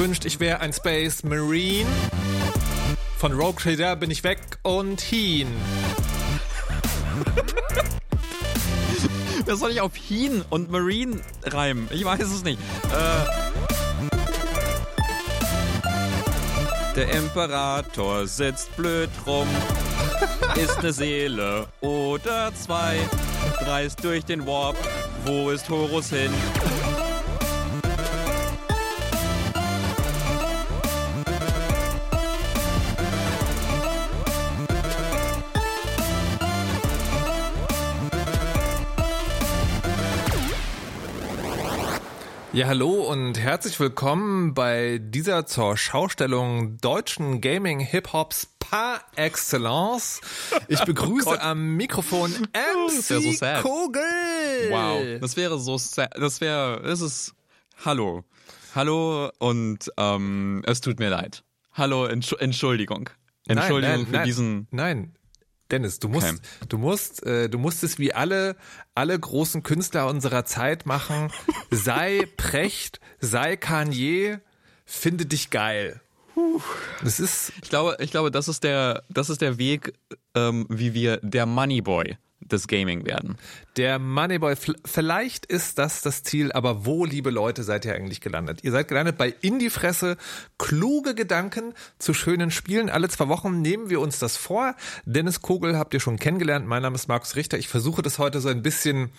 [0.00, 1.86] Ich wünschte, ich wäre ein Space Marine.
[3.18, 5.46] Von Rogue Trader bin ich weg und hin.
[9.44, 11.86] Was soll ich auf Hin und Marine reimen?
[11.92, 12.58] Ich weiß es nicht.
[12.58, 13.26] Äh,
[16.96, 19.48] der Imperator sitzt blöd rum,
[20.54, 22.96] ist eine Seele oder zwei,
[23.66, 24.78] reist durch den Warp.
[25.26, 26.32] Wo ist Horus hin?
[42.52, 50.20] Ja, hallo und herzlich willkommen bei dieser zur Schaustellung deutschen Gaming Hip-Hops par excellence.
[50.66, 53.62] Ich begrüße Oh am Mikrofon Das wär so MC sad.
[53.62, 54.02] Kogel.
[54.70, 57.34] Wow, das wäre so, sa- das wäre, das ist,
[57.84, 58.24] hallo,
[58.74, 61.44] hallo und ähm, es tut mir leid.
[61.72, 63.10] Hallo, Entsch Entschuldigung,
[63.46, 64.66] Entschuldigung nein, nein, für nein, diesen.
[64.72, 65.14] Nein.
[65.70, 66.38] Dennis, du musst, Okay.
[66.68, 68.56] du musst, äh, du musst es wie alle,
[68.94, 71.30] alle großen Künstler unserer Zeit machen.
[71.70, 74.40] sei Precht, sei Kanye,
[74.84, 76.00] finde dich geil.
[77.02, 79.92] Das ist, Ich glaube, ich glaube, das ist der, das ist der Weg,
[80.34, 83.36] ähm, wie wir der Moneyboy des Gaming werden.
[83.76, 88.60] Der Moneyboy, vielleicht ist das das Ziel, aber wo, liebe Leute, seid ihr eigentlich gelandet?
[88.62, 90.16] Ihr seid gelandet bei In die Fresse,
[90.58, 92.90] kluge Gedanken zu schönen Spielen.
[92.90, 94.74] Alle zwei Wochen nehmen wir uns das vor.
[95.04, 96.66] Dennis Kogel habt ihr schon kennengelernt.
[96.66, 97.58] Mein Name ist Markus Richter.
[97.58, 99.10] Ich versuche das heute so ein bisschen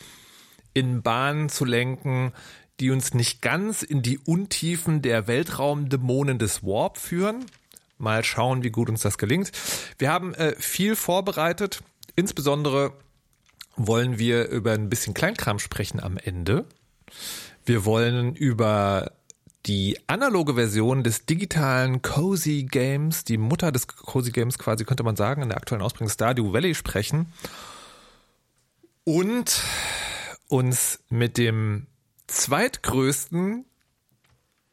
[0.73, 2.33] in Bahnen zu lenken,
[2.80, 7.45] die uns nicht ganz in die Untiefen der Weltraumdämonen des Warp führen.
[7.97, 9.52] Mal schauen, wie gut uns das gelingt.
[10.00, 11.83] Wir haben äh, viel vorbereitet,
[12.16, 12.94] insbesondere
[13.76, 16.66] wollen wir über ein bisschen Kleinkram sprechen am Ende.
[17.66, 19.12] Wir wollen über
[19.66, 25.16] die analoge Version des digitalen Cozy Games, die Mutter des Cozy Games quasi, könnte man
[25.16, 27.32] sagen, in der aktuellen Ausbringung Stardew Valley sprechen.
[29.04, 29.64] Und
[30.48, 31.88] uns mit dem
[32.28, 33.66] zweitgrößten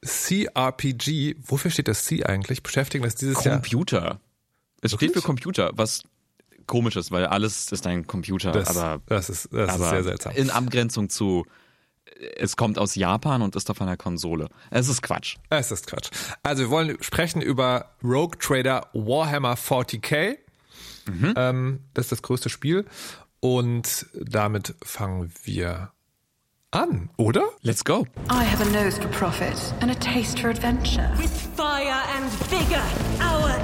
[0.05, 4.21] CRPG, wofür steht das C eigentlich, beschäftigen, das dieses Jahr Computer.
[4.81, 5.25] Es steht für Wirklich?
[5.25, 6.05] Computer, was
[6.69, 10.05] komisch ist, weil alles ist ein Computer, das, aber, das ist, das aber ist sehr
[10.05, 10.33] seltsam.
[10.37, 11.45] in Abgrenzung zu,
[12.37, 14.49] es kommt aus Japan und ist auf einer Konsole.
[14.71, 15.37] Es ist Quatsch.
[15.51, 16.11] Es ist Quatsch.
[16.43, 20.37] Also wir wollen sprechen über Rogue Trader Warhammer 40k.
[21.37, 22.85] Ähm, das ist das größte Spiel.
[23.41, 25.91] Und damit fangen wir
[26.71, 27.45] an, oder?
[27.62, 28.06] Let's go.
[28.31, 31.11] I have a nose for profit and a taste for adventure.
[31.17, 32.83] With fire and vigor,
[33.23, 33.56] our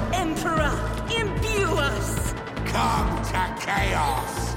[2.75, 3.31] us!
[3.31, 4.55] Come to chaos!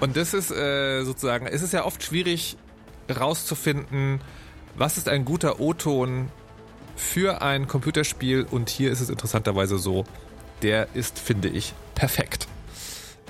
[0.00, 2.56] Und das ist äh, sozusagen, es ist ja oft schwierig
[3.08, 4.20] rauszufinden,
[4.76, 6.30] was ist ein guter O-Ton
[6.96, 8.46] für ein Computerspiel.
[8.50, 10.04] Und hier ist es interessanterweise so,
[10.62, 12.48] der ist, finde ich, perfekt.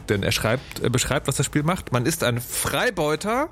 [0.09, 1.93] Denn er schreibt, er beschreibt, was das Spiel macht.
[1.93, 3.49] Man ist ein Freibeuter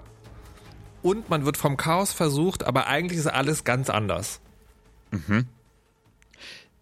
[1.02, 4.40] und man wird vom Chaos versucht, aber eigentlich ist alles ganz anders.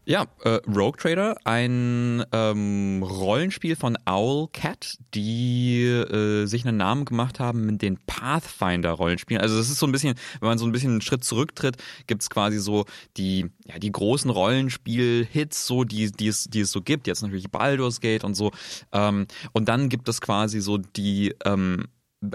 [0.04, 7.38] Ja, äh, Rogue Trader, ein ähm, Rollenspiel von Owlcat, die äh, sich einen Namen gemacht
[7.38, 9.40] haben mit den Pathfinder-Rollenspielen.
[9.40, 11.76] Also das ist so ein bisschen, wenn man so ein bisschen einen Schritt zurücktritt,
[12.08, 12.84] gibt's quasi so
[13.16, 17.06] die, ja, die großen Rollenspiel-Hits, so die, die es, die es so gibt.
[17.06, 18.50] Jetzt natürlich Baldur's Gate und so.
[18.90, 21.86] Ähm, und dann gibt es quasi so die ähm,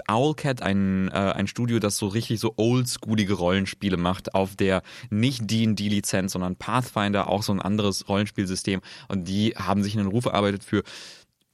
[0.08, 5.50] Owlcat, ein, äh, ein Studio, das so richtig so oldschoolige Rollenspiele macht, auf der nicht
[5.50, 8.80] D&D-Lizenz, sondern Pathfinder, auch so ein anderes Rollenspielsystem.
[9.08, 10.82] Und die haben sich einen Ruf erarbeitet für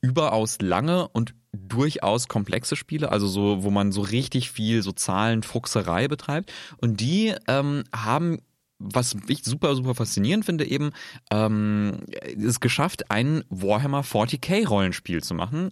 [0.01, 6.09] überaus lange und durchaus komplexe Spiele, also so, wo man so richtig viel so Zahlenfuchserei
[6.09, 6.53] betreibt.
[6.79, 8.39] Und die ähm, haben
[8.79, 10.91] was ich super, super faszinierend finde, eben,
[11.31, 12.01] ähm,
[12.37, 15.71] es geschafft, ein Warhammer 40k Rollenspiel zu machen.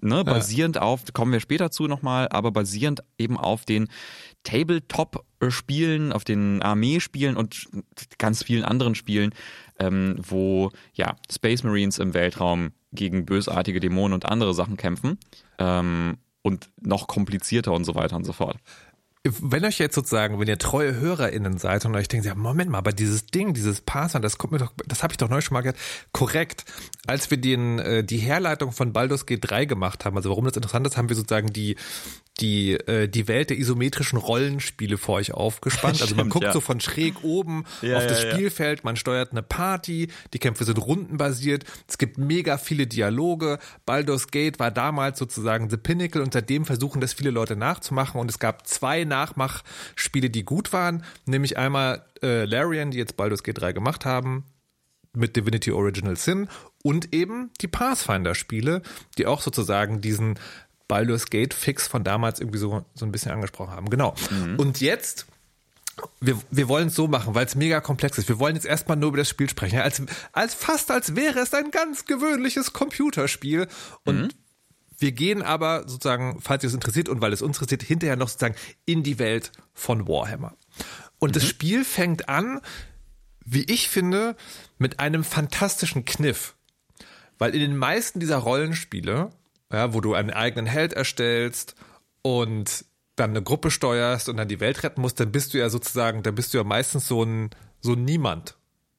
[0.00, 3.88] Ne, basierend auf, kommen wir später zu nochmal, aber basierend eben auf den
[4.42, 7.68] Tabletop-Spielen, auf den Armeespielen und
[8.18, 9.34] ganz vielen anderen Spielen,
[9.78, 15.18] ähm, wo ja Space Marines im Weltraum gegen bösartige Dämonen und andere Sachen kämpfen
[15.58, 18.58] ähm, und noch komplizierter und so weiter und so fort.
[19.26, 22.76] Wenn euch jetzt sozusagen, wenn ihr treue HörerInnen seid und euch denkt, ja, Moment mal,
[22.76, 25.54] aber dieses Ding, dieses Pathfinder, das kommt mir doch, das habe ich doch neu schon
[25.54, 25.78] mal gehört.
[26.12, 26.66] Korrekt.
[27.06, 30.56] Als wir den, äh, die Herleitung von Baldur's Gate 3 gemacht haben, also warum das
[30.56, 31.76] interessant ist, haben wir sozusagen die,
[32.40, 35.94] die, äh, die Welt der isometrischen Rollenspiele vor euch aufgespannt.
[36.04, 36.52] Also man Stimmt, guckt ja.
[36.52, 38.34] so von schräg oben Ja, auf das ja, ja.
[38.34, 43.58] Spielfeld, man steuert eine Party, die Kämpfe sind rundenbasiert, es gibt mega viele Dialoge.
[43.86, 48.30] Baldur's Gate war damals sozusagen the pinnacle und seitdem versuchen das viele Leute nachzumachen und
[48.30, 53.60] es gab zwei Nachmachspiele, die gut waren, nämlich einmal äh, Larian, die jetzt Baldur's Gate
[53.60, 54.44] 3 gemacht haben,
[55.14, 56.48] mit Divinity Original Sin
[56.82, 58.82] und eben die Pathfinder-Spiele,
[59.16, 60.38] die auch sozusagen diesen
[60.88, 63.88] Baldur's Gate Fix von damals irgendwie so, so ein bisschen angesprochen haben.
[63.90, 64.14] Genau.
[64.58, 65.26] Und jetzt,
[66.20, 68.28] wir, wir wollen es so machen, weil es mega komplex ist.
[68.28, 69.76] Wir wollen jetzt erstmal nur über das Spiel sprechen.
[69.76, 70.02] Ja, als,
[70.32, 73.68] als fast als wäre es ein ganz gewöhnliches Computerspiel.
[74.04, 74.34] Und
[74.98, 78.28] wir gehen aber sozusagen, falls ihr es interessiert und weil es uns interessiert, hinterher noch
[78.28, 80.56] sozusagen in die Welt von Warhammer.
[81.18, 82.60] Und das Spiel fängt an,
[83.44, 84.36] wie ich finde,
[84.78, 86.54] mit einem fantastischen Kniff.
[87.38, 89.30] Weil in den meisten dieser Rollenspiele,
[89.72, 91.74] ja, wo du einen eigenen Held erstellst
[92.22, 92.84] und
[93.16, 96.22] dann eine Gruppe steuerst und dann die Welt retten musst, dann bist du ja sozusagen,
[96.22, 97.50] dann bist du ja meistens so ein,
[97.80, 98.56] so ein Niemand.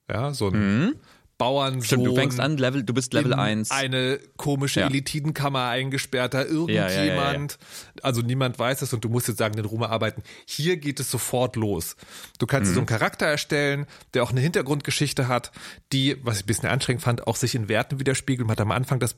[0.10, 0.96] Ja, so ein
[1.38, 1.84] Bauernsohn.
[1.84, 3.72] Stimmt, du fängst an, Level, du bist Level in 1.
[3.72, 4.88] Eine komische Ja.
[4.88, 7.52] Elitidenkammer eingesperrter irgendjemand.
[7.54, 7.58] Ja,
[7.98, 8.04] ja.
[8.04, 10.24] Also niemand weiß es und du musst jetzt sagen, den Ruhm erarbeiten.
[10.46, 11.96] Hier geht es sofort los.
[12.40, 12.76] Du kannst Mhm.
[12.76, 15.52] so einen Charakter erstellen, der auch eine Hintergrundgeschichte hat,
[15.92, 18.48] die, was ich ein bisschen anstrengend fand, auch sich in Werten widerspiegelt.
[18.48, 19.16] Man hat am Anfang das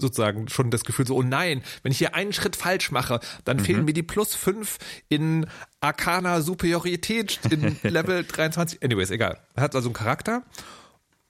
[0.00, 3.58] sozusagen schon das Gefühl so, oh nein, wenn ich hier einen Schritt falsch mache, dann
[3.58, 4.78] fehlen mir die plus fünf
[5.08, 5.46] in
[5.80, 8.80] Arcana Superiorität in Level 23.
[8.84, 9.38] Anyways, egal.
[9.56, 10.44] Man hat also einen Charakter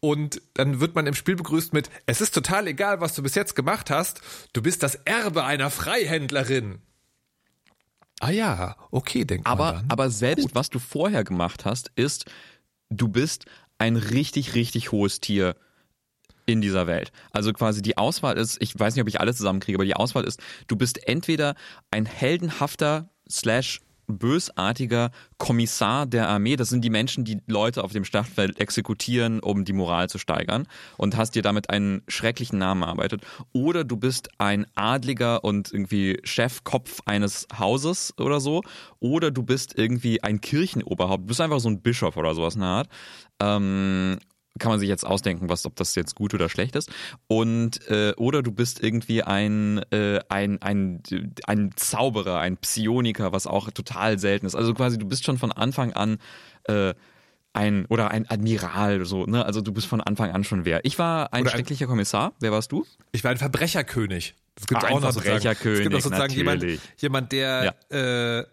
[0.00, 3.34] und dann wird man im Spiel begrüßt mit, es ist total egal, was du bis
[3.34, 4.20] jetzt gemacht hast,
[4.52, 6.80] du bist das Erbe einer Freihändlerin.
[8.20, 9.90] Ah ja, okay, denkt man Aber, dann.
[9.90, 12.26] aber selbst was du vorher gemacht hast, ist,
[12.90, 13.46] du bist
[13.78, 15.56] ein richtig, richtig hohes Tier
[16.46, 17.12] in dieser Welt.
[17.30, 20.24] Also quasi die Auswahl ist, ich weiß nicht, ob ich alles zusammenkriege, aber die Auswahl
[20.24, 21.54] ist, du bist entweder
[21.90, 26.56] ein heldenhafter slash bösartiger Kommissar der Armee.
[26.56, 30.66] Das sind die Menschen, die Leute auf dem Schlachtfeld exekutieren, um die Moral zu steigern
[30.96, 33.22] und hast dir damit einen schrecklichen Namen erarbeitet.
[33.52, 38.62] Oder du bist ein Adliger und irgendwie Chefkopf eines Hauses oder so.
[38.98, 41.22] Oder du bist irgendwie ein Kirchenoberhaupt.
[41.22, 42.88] Du bist einfach so ein Bischof oder sowas in der Art.
[43.40, 44.18] Ähm,
[44.58, 46.90] kann man sich jetzt ausdenken, was, ob das jetzt gut oder schlecht ist.
[47.26, 51.02] Und äh, oder du bist irgendwie ein, äh, ein, ein,
[51.46, 54.54] ein Zauberer, ein Psioniker, was auch total selten ist.
[54.54, 56.18] Also quasi, du bist schon von Anfang an
[56.64, 56.94] äh,
[57.54, 59.44] ein oder ein Admiral, so, ne?
[59.44, 60.84] Also du bist von Anfang an schon wer.
[60.84, 62.32] Ich war ein Oder ein- schrecklicher Kommissar.
[62.40, 62.86] Wer warst du?
[63.12, 64.34] Ich war ein Verbrecherkönig.
[64.54, 65.12] Das gibt's Ah, auch ein noch.
[65.12, 66.80] Verbrecherkönig, Es gibt auch sozusagen jemand, natürlich.
[66.98, 68.44] jemand, der äh,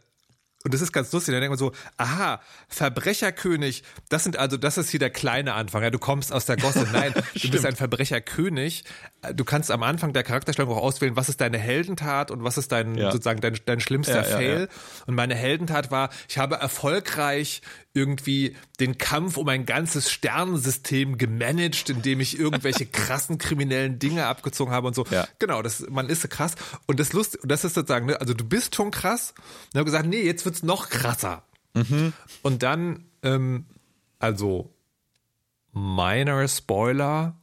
[0.66, 4.80] und das ist ganz lustig, da denkt man so, aha, Verbrecherkönig, das sind also, das
[4.80, 6.88] ist hier der kleine Anfang, ja, du kommst aus der Gosse.
[6.92, 8.84] Nein, du bist ein Verbrecherkönig.
[9.34, 12.72] Du kannst am Anfang der Charakterstellung auch auswählen, was ist deine Heldentat und was ist
[12.72, 13.12] dein, Ja.
[13.12, 14.60] sozusagen dein, dein schlimmster Ja, Fail.
[14.70, 15.04] ja.
[15.08, 17.62] Und meine Heldentat war, ich habe erfolgreich
[17.94, 24.72] irgendwie den Kampf um ein ganzes Sternensystem gemanagt, indem ich irgendwelche krassen kriminellen Dinge abgezogen
[24.74, 25.06] habe und so.
[25.12, 25.28] Ja.
[25.40, 26.56] Genau, das, man ist so krass.
[26.86, 29.34] Und das Lust, das ist sozusagen, ne, also du bist schon krass.
[29.74, 31.44] Und habe gesagt, nee, jetzt wird's noch krasser.
[32.42, 33.66] Und dann, ähm,
[34.20, 34.74] also,
[35.74, 37.36] minor Spoiler,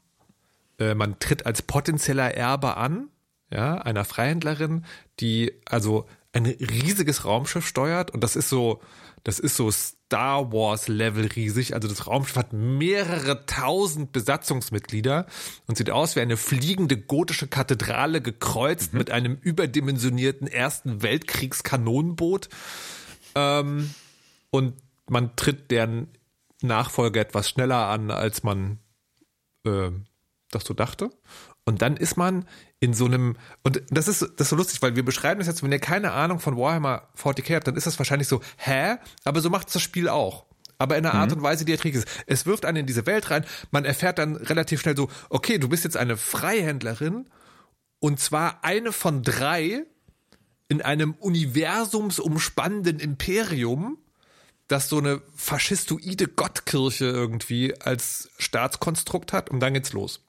[0.83, 3.09] äh, man tritt als potenzieller Erbe an,
[3.51, 4.85] ja, einer Freihändlerin,
[5.21, 8.81] die also ein riesiges Raumschiff steuert und das ist so,
[9.23, 11.75] das ist so Star Wars Level riesig.
[11.75, 15.27] Also das Raumschiff hat mehrere tausend Besatzungsmitglieder
[15.67, 22.49] und sieht aus wie eine fliegende gotische Kathedrale gekreuzt mit einem überdimensionierten Ersten Weltkriegskanonenboot.
[23.35, 23.95] Ähm,
[24.51, 24.75] und
[25.09, 26.09] man tritt deren
[26.63, 28.79] Nachfolge etwas schneller an, als man
[29.65, 29.91] äh,
[30.55, 31.11] das so dachte.
[31.65, 32.47] Und dann ist man
[32.81, 35.63] in so einem, und das ist, das ist so lustig, weil wir beschreiben das jetzt,
[35.63, 38.97] wenn ihr keine Ahnung von Warhammer 40k habt, dann ist das wahrscheinlich so, hä?
[39.25, 40.47] Aber so macht das Spiel auch.
[40.79, 42.25] Aber in einer Art und Weise, die erträglich ist.
[42.27, 45.69] Es wirft einen in diese Welt rein, man erfährt dann relativ schnell so, okay, du
[45.69, 47.29] bist jetzt eine Freihändlerin
[48.01, 49.85] und zwar eine von drei
[50.67, 53.99] in einem universumsumspannenden Imperium,
[54.67, 60.25] das so eine faschistoide Gottkirche irgendwie als Staatskonstrukt hat und dann geht's los.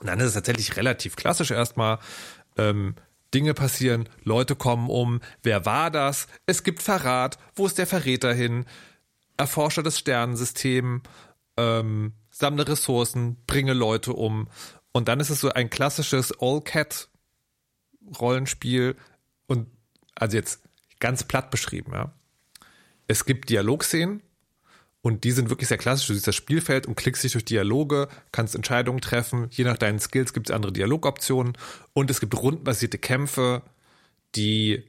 [0.00, 1.98] Und dann ist es tatsächlich relativ klassisch erstmal.
[2.56, 2.94] Ähm,
[3.34, 6.28] Dinge passieren, Leute kommen um, wer war das?
[6.46, 8.64] Es gibt Verrat, wo ist der Verräter hin?
[9.36, 11.02] Erforsche das Sternensystem,
[11.56, 14.48] ähm, sammle Ressourcen, bringe Leute um.
[14.92, 18.96] Und dann ist es so ein klassisches All-Cat-Rollenspiel
[19.46, 19.68] und
[20.14, 20.60] also jetzt
[21.00, 22.12] ganz platt beschrieben, ja.
[23.08, 24.22] Es gibt Dialogszenen,
[25.06, 26.08] und die sind wirklich sehr klassisch.
[26.08, 29.46] Du siehst das Spielfeld und klickst dich durch Dialoge, kannst Entscheidungen treffen.
[29.50, 31.56] Je nach deinen Skills gibt es andere Dialogoptionen.
[31.92, 33.62] Und es gibt rundenbasierte Kämpfe,
[34.34, 34.82] die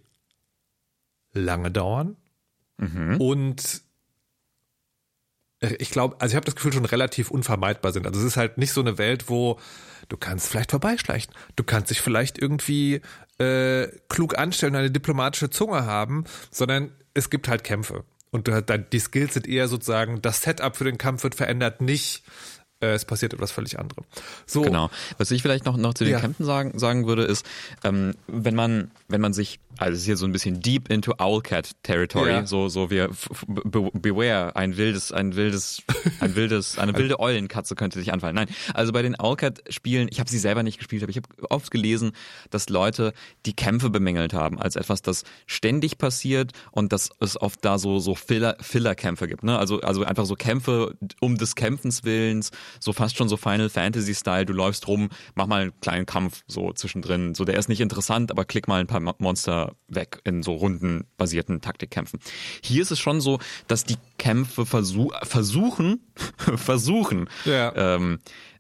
[1.33, 2.15] lange dauern
[3.19, 3.81] und
[5.59, 8.05] äh, ich glaube, also ich habe das Gefühl, schon relativ unvermeidbar sind.
[8.05, 9.59] Also es ist halt nicht so eine Welt, wo
[10.09, 11.33] du kannst vielleicht vorbeischleichen.
[11.55, 13.01] Du kannst dich vielleicht irgendwie
[13.39, 18.03] äh, klug anstellen, eine diplomatische Zunge haben, sondern es gibt halt Kämpfe.
[18.31, 22.23] Und du, die Skills sind eher sozusagen, das Setup für den Kampf wird verändert, nicht
[22.79, 24.05] es passiert etwas völlig anderes.
[24.45, 24.89] So, Genau.
[25.17, 26.19] Was ich vielleicht noch, noch zu den Ja.
[26.19, 27.45] Kämpfen sagen, sagen würde, ist,
[27.83, 31.13] ähm, wenn man, wenn man sich, also es ist hier so ein bisschen deep into
[31.17, 32.45] Owlcat Territory, Ja.
[32.45, 33.09] so, so wir,
[33.47, 35.81] be beware, ein wildes, ein wildes,
[36.19, 38.35] ein wildes, eine wilde Eulenkatze könnte sich anfallen.
[38.35, 41.71] Nein, also bei den Owlcat-Spielen, ich habe sie selber nicht gespielt, aber ich habe oft
[41.71, 42.11] gelesen,
[42.51, 43.13] dass Leute
[43.45, 47.99] die Kämpfe bemängelt haben als etwas, das ständig passiert und dass es oft da so,
[47.99, 49.57] so Filler, Filler-Kämpfe gibt, ne?
[49.57, 54.45] Also, also einfach so Kämpfe um des Kämpfens willens, so fast schon so Final Fantasy-Style,
[54.45, 57.35] du läufst rum, mach mal einen kleinen Kampf so zwischendrin.
[57.35, 60.53] So, der ist nicht interessant, aber klick mal ein paar Mo- Monster weg in so
[60.53, 62.19] rundenbasierten Taktikkämpfen.
[62.63, 65.99] Hier ist es schon so, dass die Kämpfe versuch, versuchen,
[66.55, 67.73] versuchen, Ja.
[67.75, 68.19] ähm,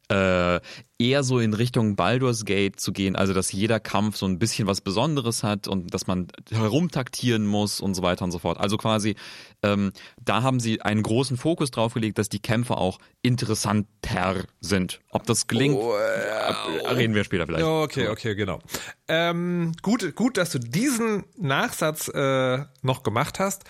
[0.09, 0.59] äh,
[0.99, 4.67] eher so in Richtung Baldur's Gate zu gehen, also dass jeder Kampf so ein bisschen
[4.67, 8.57] was Besonderes hat und dass man herumtaktieren muss und so weiter und so fort.
[8.57, 9.15] Also quasi,
[9.63, 9.91] ähm,
[10.23, 15.01] da haben sie einen großen Fokus drauf gelegt, dass die Kämpfe auch interessanter sind.
[15.11, 17.65] Ob das gelingt, äh, reden wir später vielleicht.
[17.65, 18.59] Okay, okay, genau.
[19.07, 23.65] Ähm, gut, gut, dass du diesen Nachsatz äh, noch gemacht hast.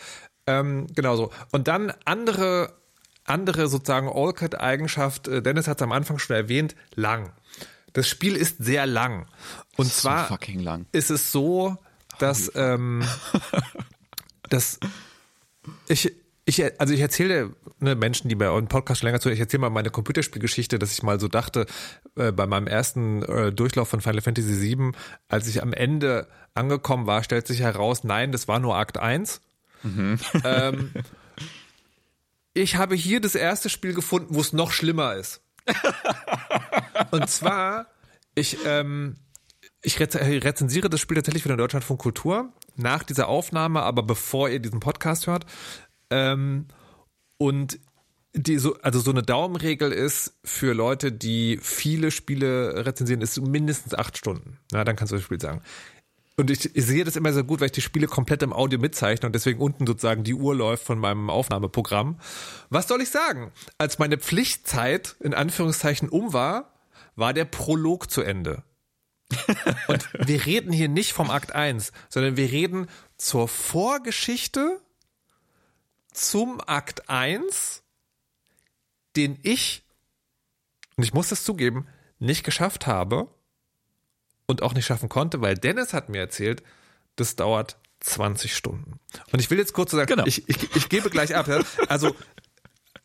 [0.46, 1.32] Ähm, genau so.
[1.51, 2.74] Und dann andere,
[3.27, 5.27] andere sozusagen All-Cut-Eigenschaft.
[5.27, 7.31] Äh, Dennis hat es am Anfang schon erwähnt, lang.
[7.93, 9.27] Das Spiel ist sehr lang.
[9.75, 10.86] Und So zwar fucking lang.
[10.91, 11.77] ist es so,
[12.19, 13.03] dass, ähm,
[14.50, 14.79] dass
[15.88, 16.12] ich,
[16.46, 19.62] ich, also ich erzähle ne, Menschen, die bei eurem Podcast schon länger zuhören, ich erzähle
[19.62, 21.65] mal meine Computerspielgeschichte, dass ich mal so dachte,
[22.15, 24.91] äh, bei meinem ersten äh, Durchlauf von Final Fantasy VII,
[25.27, 29.41] als ich am Ende angekommen war, stellt sich heraus, nein, das war nur Akt 1.
[30.43, 30.91] Ähm,
[32.57, 35.41] ich habe hier das erste Spiel gefunden, wo es noch schlimmer ist.
[37.11, 37.87] Und zwar,
[38.35, 39.17] ich, ähm,
[39.81, 44.49] ich rez rezensiere das Spiel tatsächlich für den Deutschlandfunk Kultur nach dieser Aufnahme, aber bevor
[44.49, 45.45] ihr diesen Podcast hört.
[46.09, 46.67] Ähm,
[47.37, 47.79] und
[48.33, 53.93] die so, also so eine Daumenregel ist für Leute, die viele Spiele rezensieren, ist mindestens
[53.93, 54.59] acht Stunden.
[54.71, 55.61] Ja, dann kannst du das Spiel sagen.
[56.39, 58.79] Und ich, ich sehe das immer so gut, weil ich die Spiele komplett im Audio
[58.79, 62.20] mitzeichne und deswegen unten sozusagen die Uhr läuft von meinem Aufnahmeprogramm.
[62.70, 63.51] Was soll ich sagen?
[63.79, 66.74] Als meine Pflichtzeit in Anführungszeichen um war,
[67.15, 68.62] war der Prolog zu Ende.
[69.88, 74.79] Und wir reden hier nicht vom Akt 1, sondern wir reden zur Vorgeschichte
[76.13, 77.82] zum Akt 1,
[79.15, 79.84] den ich,
[80.96, 81.88] und ich muss das zugeben,
[82.20, 83.27] nicht geschafft habe
[84.47, 86.63] und auch nicht schaffen konnte, weil Dennis hat mir erzählt,
[87.15, 88.99] das dauert 20 Stunden.
[89.31, 90.25] Und ich will jetzt kurz sagen, Genau.
[90.25, 91.49] ich, ich, ich gebe gleich ab.
[91.89, 92.15] Also,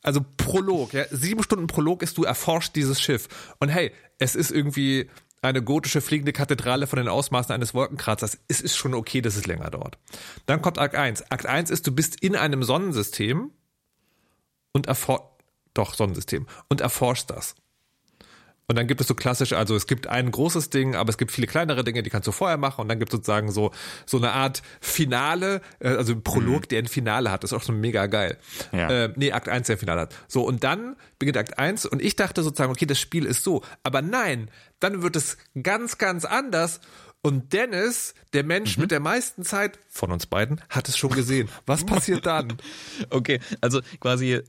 [0.02, 3.28] also Prolog, ja, sieben Stunden Prolog ist, du erforscht dieses Schiff.
[3.60, 5.08] Und hey, es ist irgendwie
[5.40, 8.38] eine gotische fliegende Kathedrale von den Ausmaßen eines Wolkenkratzers.
[8.48, 9.98] Es ist schon okay, dass es länger dauert.
[10.46, 11.30] Dann kommt Akt 1.
[11.32, 13.50] Akt 1 ist, du bist in einem Sonnensystem
[14.72, 15.24] und erforscht,
[15.74, 17.54] doch, Sonnensystem, und erforscht das.
[18.68, 21.32] Und dann gibt es so klassisch, also es gibt ein großes Ding, aber es gibt
[21.32, 22.82] viele kleinere Dinge, die kannst du vorher machen.
[22.82, 23.72] Und dann gibt es sozusagen so,
[24.06, 27.42] so eine Art Finale, äh, also ein Prolog, der ein Finale hat.
[27.42, 28.38] Das ist auch so mega geil.
[28.72, 28.88] Ja.
[28.88, 30.14] Äh, nee, Akt 1 der ein Finale hat.
[30.28, 33.62] So, und dann beginnt Akt 1 und ich dachte sozusagen, okay, das Spiel ist so.
[33.82, 34.50] Aber nein,
[34.80, 36.80] dann wird es ganz, ganz anders.
[37.24, 41.48] Und Dennis, der Mensch mit der meisten Zeit von uns beiden, hat es schon gesehen.
[41.66, 42.56] Was passiert dann?
[43.10, 44.42] Okay, also quasi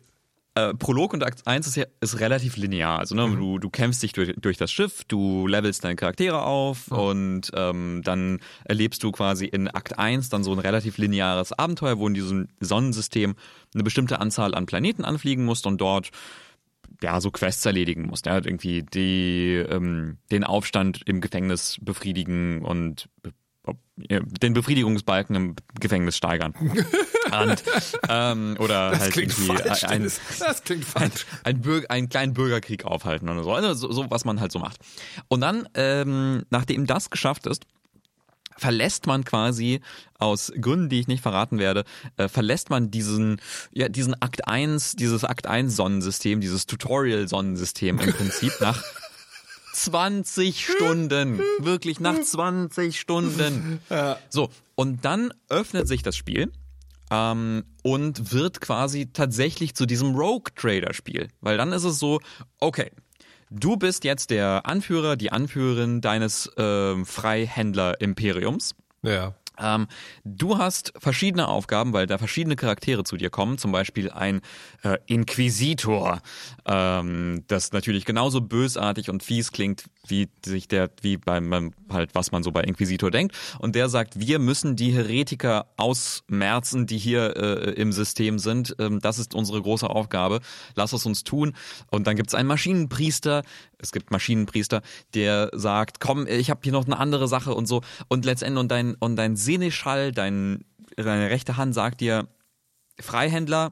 [0.56, 3.00] äh, Prolog und Akt 1 ist ja ist relativ linear.
[3.00, 6.90] Also ne, du, du kämpfst dich durch, durch das Schiff, du levelst deine Charaktere auf
[6.90, 11.98] und ähm, dann erlebst du quasi in Akt 1 dann so ein relativ lineares Abenteuer,
[11.98, 13.36] wo in diesem Sonnensystem
[13.74, 16.12] eine bestimmte Anzahl an Planeten anfliegen musst und dort
[17.02, 18.28] ja, so Quests erledigen musst.
[18.28, 23.10] Ja, irgendwie die, ähm, den Aufstand im Gefängnis befriedigen und
[23.96, 26.54] den Befriedigungsbalken im Gefängnis steigern.
[26.60, 27.64] und,
[28.10, 30.12] ähm, oder Das halt klingt irgendwie falsch, ein.
[30.40, 31.26] Das klingt falsch.
[31.44, 33.54] ein Bürger, einen kleinen Bürgerkrieg aufhalten oder so.
[33.54, 34.78] Also so, so, was man halt so macht.
[35.28, 37.66] Und dann, ähm, nachdem das geschafft ist,
[38.58, 39.82] verlässt man quasi
[40.20, 41.86] aus Gründen, die ich nicht verraten werde,
[42.18, 43.42] äh, verlässt man diesen,
[43.72, 48.84] ja, diesen Akt 1, dieses Akt 1 Sonnensystem, dieses Tutorial Sonnensystem im Prinzip nach
[49.74, 51.42] 20 Stunden.
[51.60, 53.80] Wirklich nach 20 Stunden.
[54.30, 54.50] So.
[54.76, 56.52] Und dann öffnet sich das Spiel.
[57.12, 61.28] Ähm, und wird quasi tatsächlich zu diesem Rogue Trader Spiel.
[61.42, 62.20] Weil dann ist es so,
[62.60, 62.92] okay,
[63.52, 68.76] du bist jetzt der Anführer, die Anführerin deines ähm, Freihändler-Imperiums.
[69.04, 69.36] Ja.
[69.60, 69.88] Ähm,
[70.24, 73.58] du hast verschiedene Aufgaben, weil da verschiedene Charaktere zu dir kommen.
[73.58, 74.42] Zum Beispiel ein
[74.84, 76.22] äh, Inquisitor,
[76.66, 82.32] ähm, das natürlich genauso bösartig und fies klingt, wie sich der, wie beim halt, was
[82.32, 83.36] man so bei Inquisitor denkt.
[83.60, 88.76] Und der sagt, wir müssen die Heretiker ausmerzen, die hier äh, im System sind.
[88.80, 90.40] Ähm, das ist unsere große Aufgabe.
[90.76, 91.54] Lass es uns tun.
[91.92, 93.44] Und dann gibt es einen Maschinenpriester.
[93.78, 94.82] Es gibt Maschinenpriester,
[95.14, 97.82] der sagt, komm, ich habe hier noch eine andere Sache und so.
[98.08, 102.28] Und letztendlich und dein und dein Seneschall, dein, deine rechte Hand sagt dir,
[103.00, 103.72] Freihändler,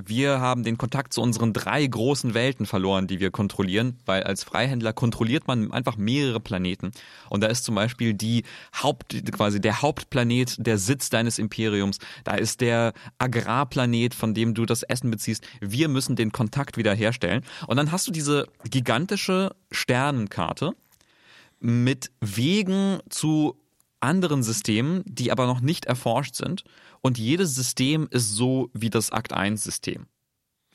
[0.00, 4.44] wir haben den Kontakt zu unseren drei großen Welten verloren, die wir kontrollieren, weil als
[4.44, 6.92] Freihändler kontrolliert man einfach mehrere Planeten.
[7.28, 8.44] Und da ist zum Beispiel die
[8.80, 11.98] Haupt, quasi der Hauptplanet, der Sitz deines Imperiums.
[12.22, 15.44] Da ist der Agrarplanet, von dem du das Essen beziehst.
[15.60, 17.42] Wir müssen den Kontakt wiederherstellen.
[17.66, 20.74] Und dann hast du diese gigantische Sternenkarte
[21.58, 23.56] mit Wegen zu
[24.00, 26.64] anderen Systemen, die aber noch nicht erforscht sind.
[27.00, 30.06] Und jedes System ist so wie das Akt 1 System.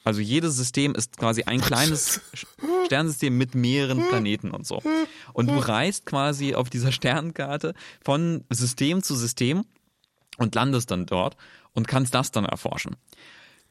[0.04, 2.22] Also jedes System ist quasi ein kleines
[2.86, 4.82] Sternsystem mit mehreren Planeten und so.
[5.32, 9.64] Und du reist quasi auf dieser Sternenkarte von System zu System
[10.38, 11.38] und landest dann dort
[11.74, 12.98] und kannst das dann erforschen.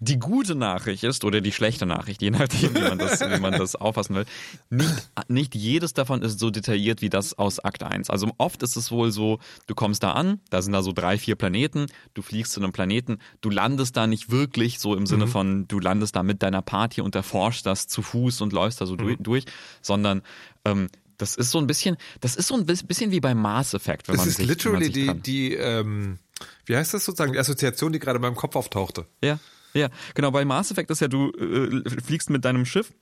[0.04, 3.52] Die gute Nachricht ist, oder die schlechte Nachricht, je nachdem, wie man das, wie man
[3.52, 4.24] das auffassen will,
[4.68, 8.10] nicht, nicht jedes davon ist so detailliert wie das aus Akt 1.
[8.10, 11.18] Also oft ist es wohl so, du kommst da an, da sind da so drei,
[11.18, 15.26] vier Planeten, du fliegst zu einem Planeten, du landest da nicht wirklich so im Sinne
[15.26, 15.30] mhm.
[15.30, 18.86] von, du landest da mit deiner Party und erforschst das zu Fuß und läufst da
[18.86, 19.18] so mhm.
[19.20, 19.44] durch,
[19.82, 20.22] sondern
[20.64, 24.08] ähm, das ist so ein bisschen, das ist so ein bisschen wie bei Mass Effect,
[24.08, 26.18] wenn das man ist sich, literally man sich die, die ähm,
[26.66, 29.06] wie heißt das sozusagen, die Assoziation, die gerade in meinem Kopf auftauchte.
[29.22, 29.38] Ja.
[29.74, 30.30] Ja, genau.
[30.30, 32.92] Bei Mass Effect ist ja, du äh, fliegst mit deinem Schiff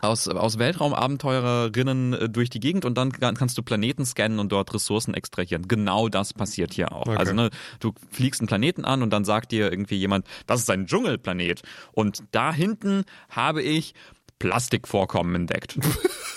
[0.00, 4.72] aus, aus Weltraumabenteurerinnen äh, durch die Gegend und dann kannst du Planeten scannen und dort
[4.74, 5.68] Ressourcen extrahieren.
[5.68, 7.06] Genau das passiert hier auch.
[7.06, 7.16] Okay.
[7.16, 7.50] Also ne,
[7.80, 11.62] du fliegst einen Planeten an und dann sagt dir irgendwie jemand, das ist ein Dschungelplanet.
[11.92, 13.94] Und da hinten habe ich
[14.38, 15.78] Plastikvorkommen entdeckt.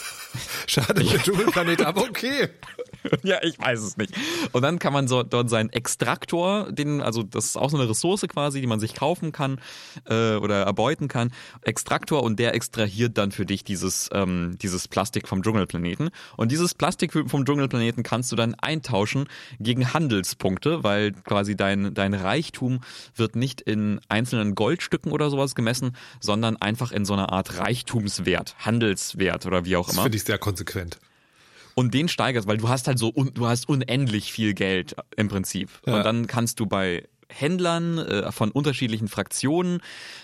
[0.67, 2.49] Schade, der Dschungelplanet, aber okay.
[3.23, 4.13] ja, ich weiß es nicht.
[4.51, 7.89] Und dann kann man so dort seinen Extraktor, den, also das ist auch so eine
[7.89, 9.59] Ressource quasi, die man sich kaufen kann
[10.05, 11.31] äh, oder erbeuten kann.
[11.62, 16.09] Extraktor und der extrahiert dann für dich dieses ähm, dieses Plastik vom Dschungelplaneten.
[16.38, 19.27] Und dieses Plastik vom Dschungelplaneten kannst du dann eintauschen
[19.59, 22.81] gegen Handelspunkte, weil quasi dein dein Reichtum
[23.15, 28.55] wird nicht in einzelnen Goldstücken oder sowas gemessen, sondern einfach in so einer Art Reichtumswert,
[28.59, 30.03] Handelswert oder wie auch Das immer.
[30.03, 30.99] finde ich sehr konsequent.
[31.79, 35.69] Und den steigerst, weil du hast halt so, du hast unendlich viel Geld im Prinzip.
[35.85, 35.95] Ja.
[35.95, 39.79] Und dann kannst du bei Händlern äh, von unterschiedlichen Fraktionen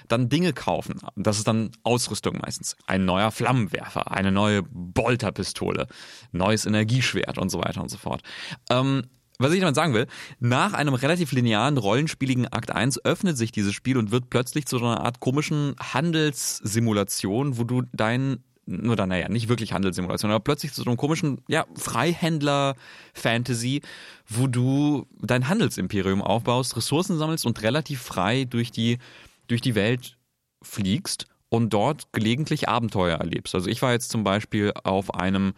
[0.10, 1.00] dann Dinge kaufen.
[1.16, 2.76] Das ist dann Ausrüstung meistens.
[2.88, 5.88] Ein neuer Flammenwerfer, eine neue Bolterpistole,
[6.34, 8.22] neues Energieschwert und so weiter und so fort.
[8.70, 9.04] Ähm,
[9.40, 10.08] was ich damit sagen will,
[10.42, 14.78] nach einem relativ linearen, rollenspieligen Akt 1 öffnet sich dieses Spiel und wird plötzlich zu
[14.78, 20.74] so einer Art komischen Handelssimulation, wo du dein oder naja, nicht wirklich Handelssimulation, aber plötzlich
[20.74, 23.82] zu so einem komischen, ja, Freihändler-Fantasy,
[24.28, 28.98] wo du dein Handelsimperium aufbaust, Ressourcen sammelst und relativ frei durch die,
[29.48, 30.18] durch die Welt
[30.62, 33.54] fliegst und dort gelegentlich Abenteuer erlebst.
[33.54, 35.54] Also ich war jetzt zum Beispiel auf einem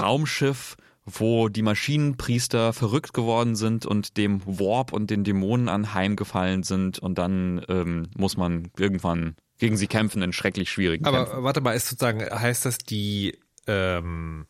[0.00, 6.98] Raumschiff, wo die Maschinenpriester verrückt geworden sind und dem Warp und den Dämonen anheimgefallen sind
[6.98, 11.42] und dann ähm, muss man irgendwann gegen sie kämpfen in schrecklich schwierigen Aber Kämpfen.
[11.44, 14.46] warte mal, ist sozusagen, heißt das die, ähm,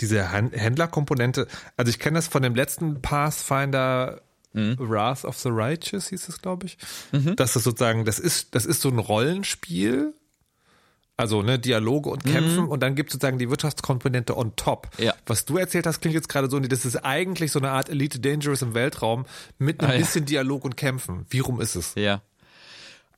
[0.00, 4.22] diese Händlerkomponente, also ich kenne das von dem letzten Pathfinder
[4.54, 6.78] Wrath of the Righteous hieß es, glaube ich.
[7.36, 10.14] Dass das sozusagen, das ist, das ist so ein Rollenspiel,
[11.16, 14.88] also ne, Dialoge und Kämpfen und dann gibt es sozusagen die Wirtschaftskomponente on top.
[14.98, 15.14] Ja.
[15.26, 18.18] Was du erzählt hast, klingt jetzt gerade so, das ist eigentlich so eine Art Elite
[18.20, 19.26] Dangerous im Weltraum
[19.58, 19.98] mit ein Ah, ja.
[19.98, 21.26] bisschen Dialog und Kämpfen.
[21.30, 21.94] Wie rum ist es?
[21.96, 22.22] Ja.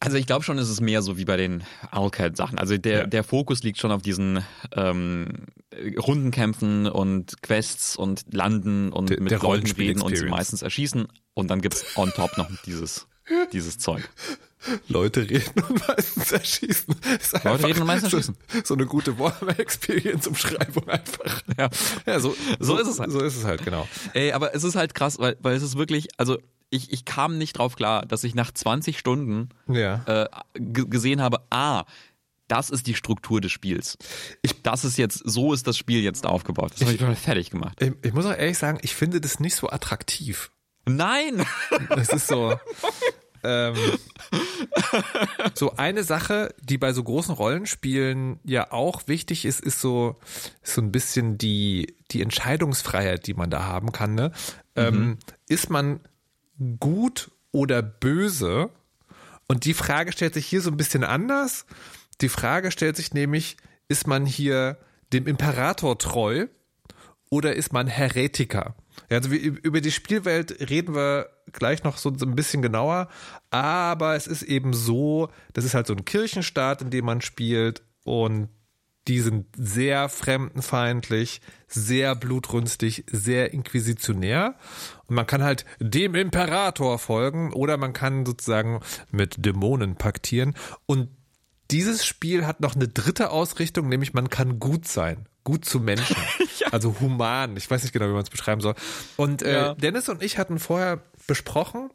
[0.03, 2.59] Also ich glaube schon, ist es mehr so wie bei den Owlcat-Sachen.
[2.59, 3.07] Also der, Ja.
[3.07, 5.47] der Fokus liegt schon auf diesen ähm,
[5.99, 11.07] Rundenkämpfen und Quests und Landen und Der- mit der Leuten reden und sie meistens erschießen.
[11.35, 13.07] Und dann gibt's on top noch dieses,
[13.53, 14.09] dieses Zeug.
[14.89, 16.95] Leute reden und meistens erschießen.
[17.21, 18.37] Ist Leute einfach reden und meistens so, erschießen.
[18.65, 21.43] So eine gute Warhammer-Experience-Umschreibung einfach.
[21.59, 21.69] Ja.
[22.07, 23.11] Ja, so, So ist es halt.
[23.11, 23.89] So ist es halt, genau.
[24.13, 26.39] Ey, aber es ist halt krass, weil, weil es ist wirklich, also
[26.71, 30.03] ich, ich kam nicht drauf klar, dass ich nach 20 Stunden Ja.
[30.07, 31.85] äh, gesehen habe, ah,
[32.49, 33.97] das ist die Struktur des Spiels.
[34.43, 36.73] Ich, das ist jetzt, so ist das Spiel jetzt aufgebaut.
[36.73, 37.81] Das habe ich total fertig gemacht.
[37.81, 40.51] Ich, ich muss auch ehrlich sagen, ich finde das nicht so attraktiv.
[40.87, 41.45] Nein!
[41.91, 42.59] Das ist so.
[43.45, 43.77] ähm,
[45.55, 50.17] so eine Sache, die bei so großen Rollenspielen ja auch wichtig ist, ist so,
[50.63, 54.15] ist so ein bisschen die, die Entscheidungsfreiheit, die man da haben kann.
[54.15, 54.33] Ne?
[54.77, 56.01] ähm, ist man
[56.79, 58.71] gut oder böse?
[59.49, 61.67] Und die Frage stellt sich hier so ein bisschen anders.
[62.21, 63.57] Die Frage stellt sich nämlich,
[63.89, 64.79] ist man hier
[65.13, 66.47] dem Imperator treu
[67.31, 68.77] oder ist man Heretiker?
[69.09, 73.09] Ja, also wir, über die Spielwelt reden wir gleich noch so, so ein bisschen genauer,
[73.51, 77.83] aber es ist eben so, das ist halt so ein Kirchenstaat, in dem man spielt
[78.05, 78.49] und
[79.09, 84.57] die sind sehr fremdenfeindlich, sehr blutrünstig, sehr inquisitionär.
[85.07, 90.55] Und man kann halt dem Imperator folgen oder man kann sozusagen mit Dämonen paktieren.
[90.87, 91.09] Und
[91.71, 95.29] dieses Spiel hat noch eine dritte Ausrichtung, nämlich man kann gut sein.
[95.45, 96.17] Gut zu Menschen.
[96.73, 97.57] Also human.
[97.57, 98.75] Ich weiß nicht genau, wie man es beschreiben soll.
[99.17, 99.75] Und äh, Ja.
[99.75, 101.91] Dennis und ich hatten vorher besprochen,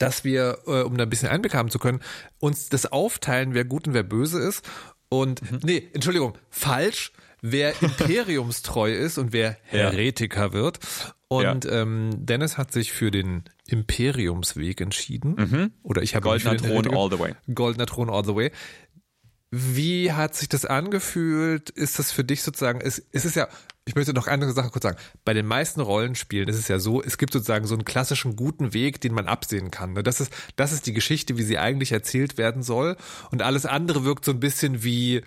[0.00, 2.00] dass wir, äh, um da ein bisschen Einblick haben zu können,
[2.40, 4.64] uns das aufteilen, wer gut und wer böse ist.
[5.08, 7.12] Und nee, Entschuldigung, falsch.
[7.42, 9.90] Wer imperiumstreu ist und wer Ja.
[9.90, 10.78] Heretiker wird.
[11.28, 15.72] Und ähm, Dennis hat sich für den Imperiumsweg entschieden.
[15.82, 17.34] Oder ich habe Goldener Thron all the way.
[17.52, 18.50] Goldener Thron all the way.
[19.50, 21.70] Wie hat sich das angefühlt?
[21.70, 23.48] Ist das für dich sozusagen, es, es ist ja,
[23.86, 24.98] ich möchte noch eine Sache kurz sagen.
[25.24, 28.74] Bei den meisten Rollenspielen ist es ja so, es gibt sozusagen so einen klassischen guten
[28.74, 29.92] Weg, den man absehen kann.
[29.92, 30.02] ne?
[30.02, 32.96] Das ist, das ist die Geschichte, wie sie eigentlich erzählt werden soll.
[33.30, 35.22] Und alles andere wirkt so ein bisschen wie,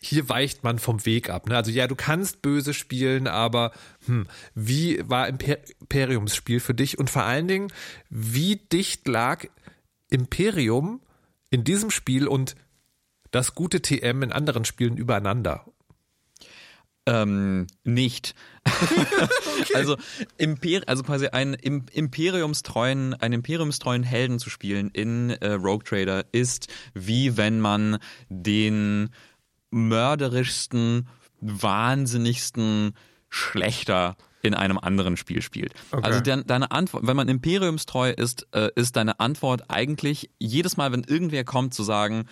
[0.00, 1.48] hier weicht man vom Weg ab.
[1.48, 1.56] Ne?
[1.56, 3.70] Also ja, du kannst böse spielen, aber
[4.06, 4.26] hm,
[4.56, 6.98] wie war Imper Imperiumsspiel für dich?
[6.98, 7.72] Und vor allen Dingen,
[8.10, 9.46] wie dicht lag
[10.10, 11.00] Imperium
[11.50, 12.56] in diesem Spiel und
[13.30, 15.64] das gute TM in anderen Spielen übereinander?
[17.06, 18.34] Ähm, nicht.
[19.72, 19.96] Also
[20.36, 26.24] Imper also quasi einen Im imperiumstreuen, einen imperiumstreuen Helden zu spielen in äh, Rogue Trader
[26.32, 29.10] ist wie wenn man den
[29.70, 31.08] mörderischsten,
[31.40, 32.94] wahnsinnigsten
[33.28, 35.72] Schlechter in einem anderen Spiel spielt.
[35.90, 40.92] Also de deine Antwort, wenn man imperiumstreu ist, äh, ist deine Antwort eigentlich jedes Mal,
[40.92, 42.26] wenn irgendwer kommt, zu sagen,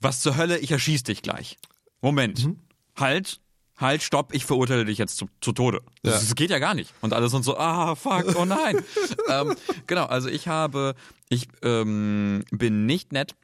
[0.00, 1.56] was zur Hölle, ich erschieß dich gleich.
[2.00, 2.50] Moment,
[2.96, 3.40] halt,
[3.78, 5.80] halt, stopp, ich verurteile dich jetzt zu, zu Tode.
[6.02, 6.92] Das, das geht ja gar nicht.
[7.00, 8.82] Und alle sind so, ah, fuck, oh nein.
[9.28, 9.54] ähm,
[9.86, 10.94] genau, also ich habe,
[11.28, 13.34] ich ähm, bin nicht nett.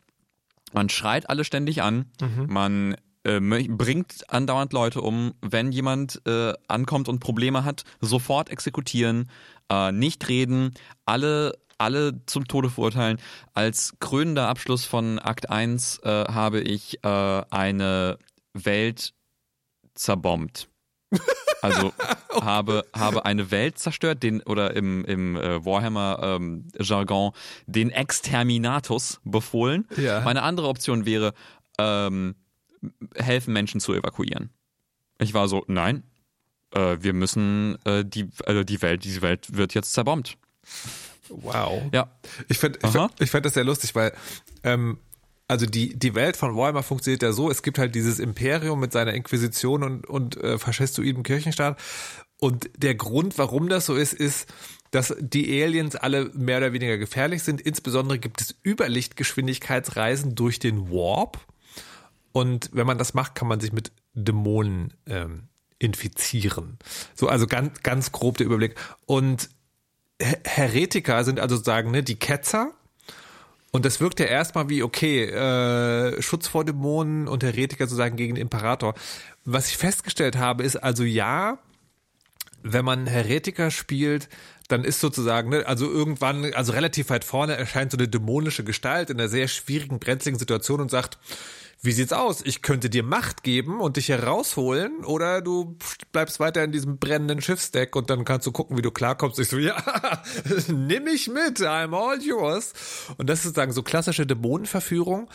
[0.73, 2.07] Man schreit alle ständig an.
[2.49, 5.35] Man äh, bringt andauernd Leute um.
[5.41, 9.31] Wenn jemand äh, ankommt und Probleme hat, sofort exekutieren,
[9.71, 13.19] äh, nicht reden, alle alle zum Tode verurteilen.
[13.53, 17.09] Als krönender Abschluss von Akt 1 äh, habe ich äh,
[17.51, 18.19] eine
[18.53, 19.13] Welt
[19.95, 20.69] zerbombt.
[21.63, 21.93] Also
[22.33, 27.33] habe, habe eine Welt zerstört, den oder im, im äh, Warhammer ähm, Jargon
[27.67, 29.87] den Exterminatus befohlen.
[29.97, 30.21] Ja.
[30.21, 31.33] Meine andere Option wäre,
[31.79, 32.35] ähm,
[33.15, 34.51] helfen Menschen zu evakuieren.
[35.19, 36.03] Ich war so, nein,
[36.73, 40.37] äh, wir müssen äh, die, also die Welt, diese Welt wird jetzt zerbombt.
[41.29, 41.83] Wow.
[41.93, 42.11] Ja.
[42.49, 44.13] Ich finde ich find, ich find das sehr lustig, weil
[44.63, 44.99] ähm,
[45.49, 48.93] also die, die Welt von Warhammer funktioniert ja so, es gibt halt dieses Imperium mit
[48.93, 51.79] seiner Inquisition und, und äh, faschistoiden Kirchenstaat.
[52.39, 54.53] Und der Grund, warum das so ist, ist,
[54.91, 57.61] dass die Aliens alle mehr oder weniger gefährlich sind.
[57.61, 61.39] Insbesondere gibt es Überlichtgeschwindigkeitsreisen durch den Warp.
[62.33, 65.45] Und wenn man das macht, kann man sich mit Dämonen ähm,
[65.79, 66.79] infizieren.
[67.15, 68.77] So, also ganz, ganz grob der Überblick.
[69.07, 69.51] Und
[70.21, 72.73] Her- Heretiker sind also sozusagen ne, die Ketzer.
[73.75, 78.37] Und das wirkt ja erstmal wie, okay, äh, Schutz vor Dämonen und Heretiker sozusagen gegen
[78.37, 78.95] den Imperator.
[79.45, 81.59] Was ich festgestellt habe, ist also ja,
[82.63, 84.29] wenn man Heretiker spielt,
[84.69, 89.11] dann ist sozusagen, ne, also irgendwann, also relativ weit vorne erscheint so eine dämonische Gestalt
[89.11, 91.19] in einer sehr schwierigen, brenzligen Situation und sagt,
[91.81, 92.43] wie sieht's aus?
[92.45, 95.77] Ich könnte dir Macht geben und dich herausholen oder du
[96.13, 99.39] bleibst weiter in diesem brennenden Schiffsdeck und dann kannst du gucken, wie du klarkommst.
[99.39, 99.77] Ich so, ja,
[100.69, 102.73] nimm mich mit, I'm all yours.
[103.17, 105.31] Und das ist sozusagen so klassische Dämonenverführung.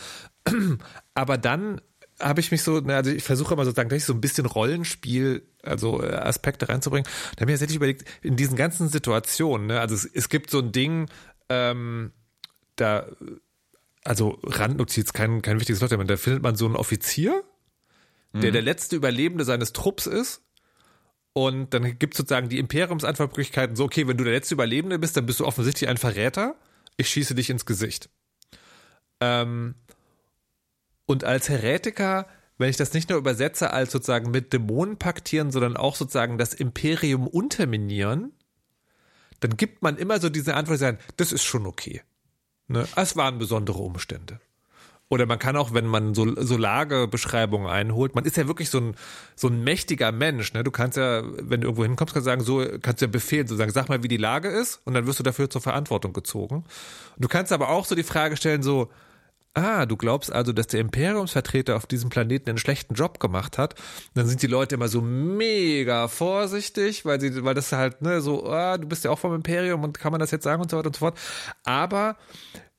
[1.13, 1.81] Aber dann
[2.19, 6.03] habe ich mich so, also ich versuche immer sozusagen gleich so ein bisschen Rollenspiel, also
[6.03, 7.09] äh, Aspekte reinzubringen.
[7.35, 10.49] Da habe ich mir tatsächlich überlegt, in diesen ganzen Situationen, ne, also es, es gibt
[10.49, 11.09] so ein Ding,
[11.49, 12.11] ähm,
[12.75, 13.07] da,
[14.09, 17.43] also Randnotiz, kein, kein wichtiges Wort, da findet man so einen Offizier,
[18.33, 20.41] der der letzte Überlebende seines Trupps ist.
[21.33, 25.15] Und dann gibt es sozusagen die Imperiumsantwortmöglichkeiten so, okay, wenn du der letzte Überlebende bist,
[25.15, 26.55] dann bist du offensichtlich ein Verräter.
[26.97, 28.09] Ich schieße dich ins Gesicht.
[29.19, 29.75] Ähm,
[31.05, 32.25] und als Heretiker,
[32.57, 36.55] wenn ich das nicht nur übersetze als sozusagen mit Dämonen paktieren, sondern auch sozusagen das
[36.55, 38.33] Imperium unterminieren,
[39.39, 42.01] dann gibt man immer so diese Antwort, das ist schon okay.
[42.69, 42.87] Ne?
[42.95, 44.39] Es waren besondere Umstände.
[45.11, 48.77] Oder man kann auch, wenn man so, so Lagebeschreibungen einholt, man ist ja wirklich so
[48.79, 48.95] ein,
[49.35, 50.53] so ein mächtiger Mensch.
[50.53, 50.63] Ne?
[50.63, 53.47] Du kannst ja, wenn du irgendwo hinkommst, kannst du sagen, so kannst du ja befehlen,
[53.47, 56.13] so sagen, sag mal, wie die Lage ist, und dann wirst du dafür zur Verantwortung
[56.13, 56.63] gezogen.
[57.17, 58.89] Du kannst aber auch so die Frage stellen, so,
[59.55, 63.75] Ah, du glaubst also, dass der Imperiumsvertreter auf diesem Planeten einen schlechten Job gemacht hat?
[64.13, 68.45] Dann sind die Leute immer so mega vorsichtig, weil sie, weil das halt, ne, so,
[68.45, 70.77] ah, du bist ja auch vom Imperium und kann man das jetzt sagen und so
[70.77, 71.17] weiter und so fort.
[71.63, 72.15] Aber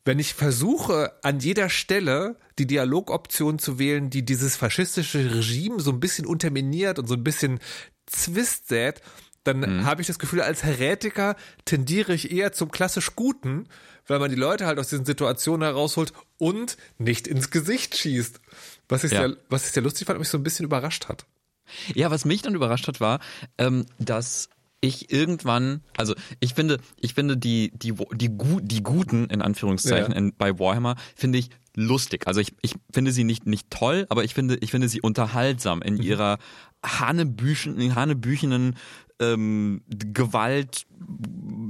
[0.05, 5.91] wenn ich versuche, an jeder Stelle die Dialogoption zu wählen, die dieses faschistische Regime so
[5.91, 7.59] ein bisschen unterminiert und so ein bisschen
[8.07, 9.03] Zwist sät,
[9.45, 9.85] dann Mhm.
[9.85, 13.67] habe ich das Gefühl, als Heretiker tendiere ich eher zum klassisch Guten,
[14.11, 18.41] weil man die Leute halt aus diesen Situationen herausholt und nicht ins Gesicht schießt.
[18.89, 19.29] Was ich, Ja.
[19.29, 21.25] sehr, was ich sehr lustig fand und mich so ein bisschen überrascht hat.
[21.95, 23.21] Ja, was mich dann überrascht hat, war,
[23.57, 24.49] ähm, dass
[24.81, 30.13] ich irgendwann, also ich finde, ich finde die die die, Gu- die guten in Anführungszeichen
[30.13, 30.19] Ja.
[30.19, 32.27] in, bei Warhammer finde ich lustig.
[32.27, 35.83] Also ich, ich finde sie nicht nicht toll, aber ich finde ich finde sie unterhaltsam
[35.83, 36.39] in ihrer
[36.85, 38.77] hanebüchen hanebüchenen
[39.21, 40.87] ähm, Gewalt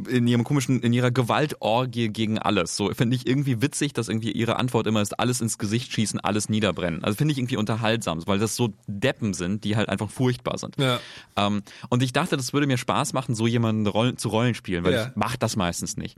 [0.08, 2.76] in ihrem komischen in ihrer Gewaltorgie gegen alles.
[2.76, 6.20] So finde ich irgendwie witzig, dass irgendwie ihre Antwort immer ist alles ins Gesicht schießen,
[6.20, 7.04] alles niederbrennen.
[7.04, 10.76] Also finde ich irgendwie unterhaltsam, weil das so Deppen sind, die halt einfach furchtbar sind.
[10.78, 11.00] Ja.
[11.36, 14.84] Ähm, und ich dachte, das würde mir Spaß machen, so jemanden Rollen, zu Rollen spielen,
[14.84, 15.08] weil Ja.
[15.08, 16.16] ich mache das meistens nicht.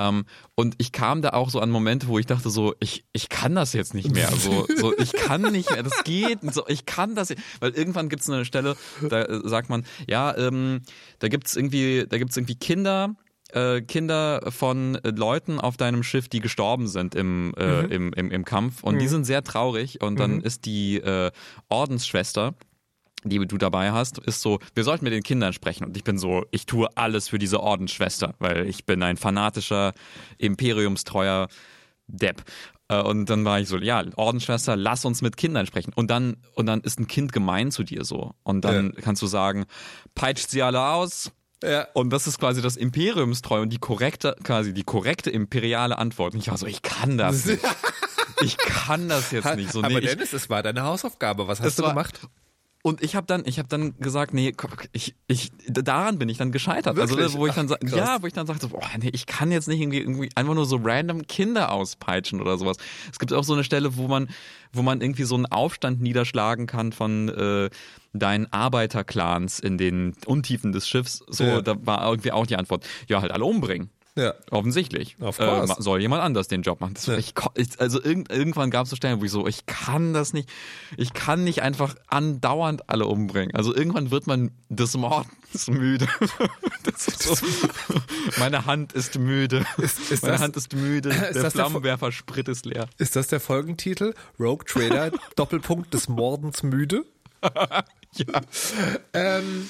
[0.00, 3.28] Ähm, und ich kam da auch so an Momente, wo ich dachte so, ich, ich
[3.28, 4.30] kann das jetzt nicht mehr.
[4.30, 6.42] So, so ich kann nicht mehr, das geht.
[6.42, 8.76] nicht So, ich kann das, weil irgendwann gibt es eine Stelle,
[9.08, 10.82] da äh, sagt man, ja, ähm,
[11.20, 13.14] da gibt's irgendwie, da gibt's irgendwie Kinder,
[13.52, 18.30] äh, Kinder von äh, Leuten auf deinem Schiff, die gestorben sind im, äh, im, im,
[18.30, 18.82] im Kampf.
[18.82, 20.02] Und die sind sehr traurig.
[20.02, 21.30] Und dann ist die äh,
[21.68, 22.54] Ordensschwester,
[23.24, 25.84] die du dabei hast, ist so, wir sollten mit den Kindern sprechen.
[25.84, 29.92] Und ich bin so, ich tue alles für diese Ordensschwester, weil ich bin ein fanatischer,
[30.38, 31.48] imperiumstreuer
[32.06, 32.42] Depp.
[32.88, 35.92] Äh, Und dann war ich so, ja, Ordensschwester, lass uns mit Kindern sprechen.
[35.94, 38.34] Und dann, und dann ist ein Kind gemein zu dir so.
[38.42, 39.64] Und dann kannst du sagen,
[40.14, 41.32] peitscht sie alle aus.
[41.62, 41.86] Ja.
[41.94, 46.34] Und das ist quasi das Imperiumstreu und die korrekte, quasi die korrekte imperiale Antwort.
[46.34, 47.64] Und ich war so, ich kann das nicht.
[48.42, 49.72] Ich kann das jetzt nicht.
[49.72, 51.48] So, Aber nee, ich, Dennis, es war deine Hausaufgabe.
[51.48, 52.20] Was hast du war- gemacht?
[52.86, 54.54] Und ich habe dann, ich habe dann gesagt, nee,
[54.92, 56.98] ich, ich, daran bin ich dann gescheitert.
[56.98, 57.34] Also Wirklich?
[57.34, 59.80] wo ich dann, Ach, ja, wo ich dann sagte, boah, nee, ich kann jetzt nicht
[59.80, 62.76] irgendwie, irgendwie einfach nur so random Kinder auspeitschen oder sowas.
[63.10, 64.28] Es gibt auch so eine Stelle, wo man,
[64.74, 67.70] wo man irgendwie so einen Aufstand niederschlagen kann von äh,
[68.12, 71.24] deinen Arbeiterclans in den Untiefen des Schiffs.
[71.26, 71.62] So, Ja.
[71.62, 73.88] da war irgendwie auch die Antwort, ja, halt alle umbringen.
[74.16, 74.32] Ja.
[74.50, 75.16] Offensichtlich.
[75.20, 76.94] Of äh, soll jemand anders den Job machen.
[77.06, 77.16] Ja.
[77.18, 77.34] ich,
[77.80, 80.48] also irgend, irgendwann gab es so Stellen, wo ich so, ich kann das nicht,
[80.96, 83.54] ich kann nicht einfach andauernd alle umbringen.
[83.56, 86.06] Also irgendwann wird man des Mordens müde.
[86.96, 87.34] So,
[88.38, 89.64] meine Hand ist müde.
[89.78, 91.08] Ist- ist meine das- Hand ist müde.
[91.08, 92.88] ist Der das der Flammenwerfer Sprit ist leer.
[92.98, 94.14] Ist das der Folgentitel?
[94.38, 97.04] Rogue Trader, Doppelpunkt des Mordens müde?
[97.42, 98.40] Ja.
[99.12, 99.68] Ähm,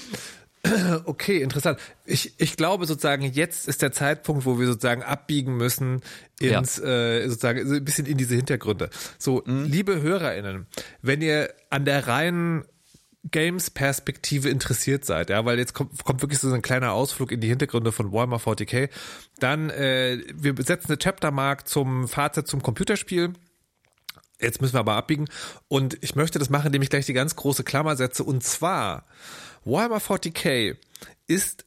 [1.05, 1.79] okay, interessant.
[2.07, 6.01] Ich, ich glaube sozusagen, jetzt ist der Zeitpunkt, wo wir sozusagen abbiegen müssen
[6.41, 8.91] ins, äh, sozusagen, so ein bisschen in diese Hintergründe.
[9.19, 10.67] So, liebe HörerInnen,
[11.03, 12.65] wenn ihr an der reinen
[13.31, 17.49] Games-Perspektive interessiert seid, ja, weil jetzt kommt, kommt wirklich so ein kleiner Ausflug in die
[17.49, 18.91] Hintergründe von Warhammer 40k,
[19.39, 23.33] dann, äh, wir setzen eine Chaptermark zum Fazit zum Computerspiel.
[24.41, 25.27] Jetzt müssen wir aber abbiegen.
[25.69, 28.25] Und ich möchte das machen, indem ich gleich die ganz große Klammer setze.
[28.25, 29.07] Und zwar,
[29.65, 30.77] Warhammer 40k
[31.27, 31.65] ist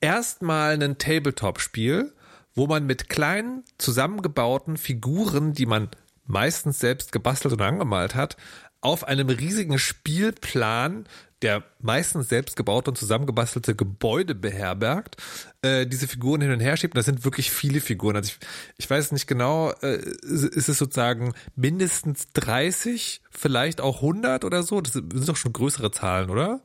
[0.00, 2.12] erstmal ein Tabletop-Spiel,
[2.54, 5.88] wo man mit kleinen, zusammengebauten Figuren, die man
[6.24, 8.36] meistens selbst gebastelt und angemalt hat,
[8.80, 11.06] auf einem riesigen Spielplan,
[11.42, 15.16] der meistens selbst gebaute und zusammengebastelte Gebäude beherbergt,
[15.62, 16.94] äh, diese Figuren hin und her schiebt.
[16.94, 18.16] Und das sind wirklich viele Figuren.
[18.16, 18.38] Also ich,
[18.78, 24.80] ich weiß nicht genau, äh, ist es sozusagen mindestens 30, vielleicht auch 100 oder so?
[24.80, 26.62] Das sind doch schon größere Zahlen, oder?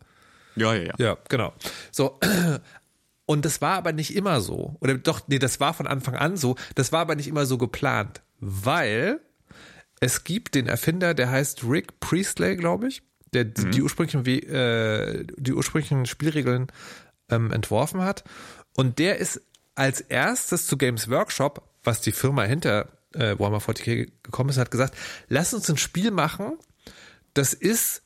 [0.55, 0.93] Ja, ja, ja.
[0.97, 1.53] Ja, genau.
[1.91, 2.19] So.
[3.27, 4.75] Und das war aber nicht immer so.
[4.81, 6.55] Oder doch, nee, das war von Anfang an so.
[6.75, 9.19] Das war aber nicht immer so geplant, weil
[9.99, 13.01] es gibt den Erfinder, der heißt Rick Priestley, glaube ich,
[13.33, 16.67] der die- die ursprünglichen, äh, die ursprünglichen Spielregeln
[17.29, 18.23] ähm, entworfen hat.
[18.75, 19.41] Und der ist
[19.73, 24.69] als erstes zu Games Workshop, was die Firma hinter äh, Warhammer 40k gekommen ist, hat
[24.69, 24.93] gesagt,
[25.29, 26.59] lass uns ein Spiel machen,
[27.33, 28.03] das ist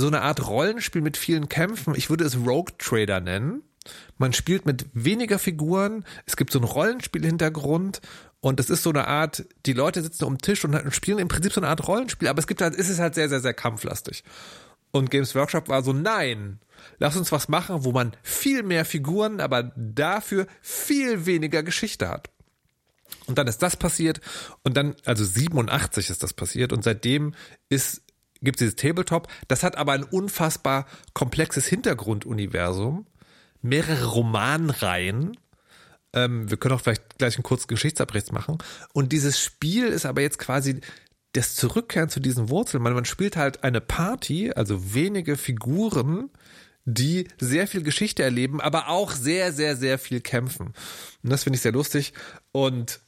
[0.00, 1.94] so eine Art Rollenspiel mit vielen Kämpfen.
[1.94, 3.62] Ich würde es Rogue Trader nennen.
[4.18, 6.04] Man spielt mit weniger Figuren.
[6.26, 8.00] Es gibt so einen Rollenspiel-Hintergrund.
[8.40, 11.18] Und das ist so eine Art, die Leute sitzen um den Tisch und und spielen
[11.18, 12.28] im Prinzip so eine Art Rollenspiel.
[12.28, 14.22] Aber es gibt halt, ist es halt sehr, sehr, sehr kampflastig.
[14.90, 16.60] Und Games Workshop war so, nein,
[16.98, 22.30] lass uns was machen, wo man viel mehr Figuren, aber dafür viel weniger Geschichte hat.
[23.26, 24.20] Und dann ist das passiert
[24.62, 27.34] und dann, also 87 ist das passiert und seitdem
[27.68, 28.02] ist
[28.42, 29.28] gibt es dieses Tabletop.
[29.48, 33.06] Das hat aber ein unfassbar komplexes Hintergrunduniversum,
[33.62, 35.36] mehrere Romanreihen.
[36.12, 38.58] Ähm, wir können auch vielleicht gleich einen kurzen Geschichtsabriss machen.
[38.92, 40.80] Und dieses Spiel ist aber jetzt quasi
[41.32, 42.82] das Zurückkehren zu diesen Wurzeln.
[42.82, 46.30] Man, man spielt halt eine Party, also wenige Figuren,
[46.86, 50.68] die sehr viel Geschichte erleben, aber auch sehr, sehr, sehr viel kämpfen.
[51.22, 52.12] Und das finde ich sehr lustig.
[52.52, 53.00] Und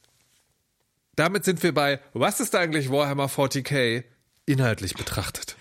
[1.15, 4.03] damit sind wir bei, was ist eigentlich Warhammer 40k
[4.49, 5.55] inhaltlich betrachtet?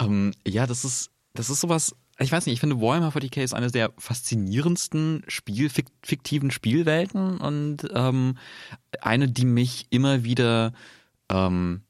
[0.00, 3.54] Ähm, ja, das ist, das ist sowas, ich weiß nicht, ich finde Warhammer 40k ist
[3.54, 8.38] eine der faszinierendsten Spiel, fiktiven Spielwelten und ähm,
[9.00, 10.72] eine, die mich immer wieder
[11.30, 11.82] ähm,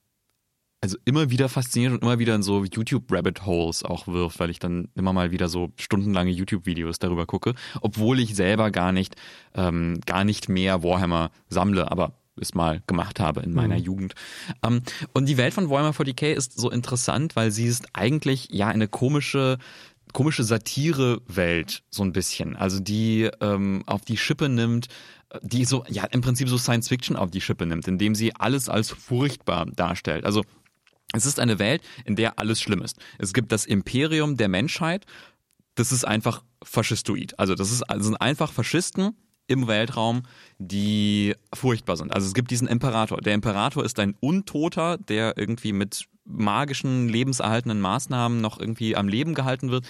[0.82, 4.88] also immer wieder fasziniert und immer wieder in so YouTube-Rabbit-Holes auch wirft, weil ich dann
[4.96, 9.14] immer mal wieder so stundenlange YouTube-Videos darüber gucke, obwohl ich selber gar nicht,
[9.54, 13.82] ähm, gar nicht mehr Warhammer sammle, aber es mal gemacht habe in meiner mhm.
[13.82, 14.14] Jugend.
[14.64, 18.68] Ähm, und die Welt von Warhammer 40k ist so interessant, weil sie ist eigentlich ja
[18.68, 19.58] eine komische
[20.12, 24.88] komische Satire-Welt so ein bisschen, also die ähm, auf die Schippe nimmt,
[25.40, 28.68] die so ja im Prinzip so Science Fiction auf die Schippe nimmt, indem sie alles
[28.68, 30.26] als furchtbar darstellt.
[30.26, 30.44] Also
[31.14, 32.98] es ist eine Welt, in der alles schlimm ist.
[33.18, 35.06] Es gibt das Imperium der Menschheit.
[35.74, 37.38] Das ist einfach faschistoid.
[37.38, 40.22] Also das, ist, das sind einfach Faschisten im Weltraum,
[40.58, 42.12] die furchtbar sind.
[42.12, 43.20] Also es gibt diesen Imperator.
[43.20, 49.34] Der Imperator ist ein Untoter, der irgendwie mit magischen, lebenserhaltenden Maßnahmen noch irgendwie am Leben
[49.34, 49.86] gehalten wird.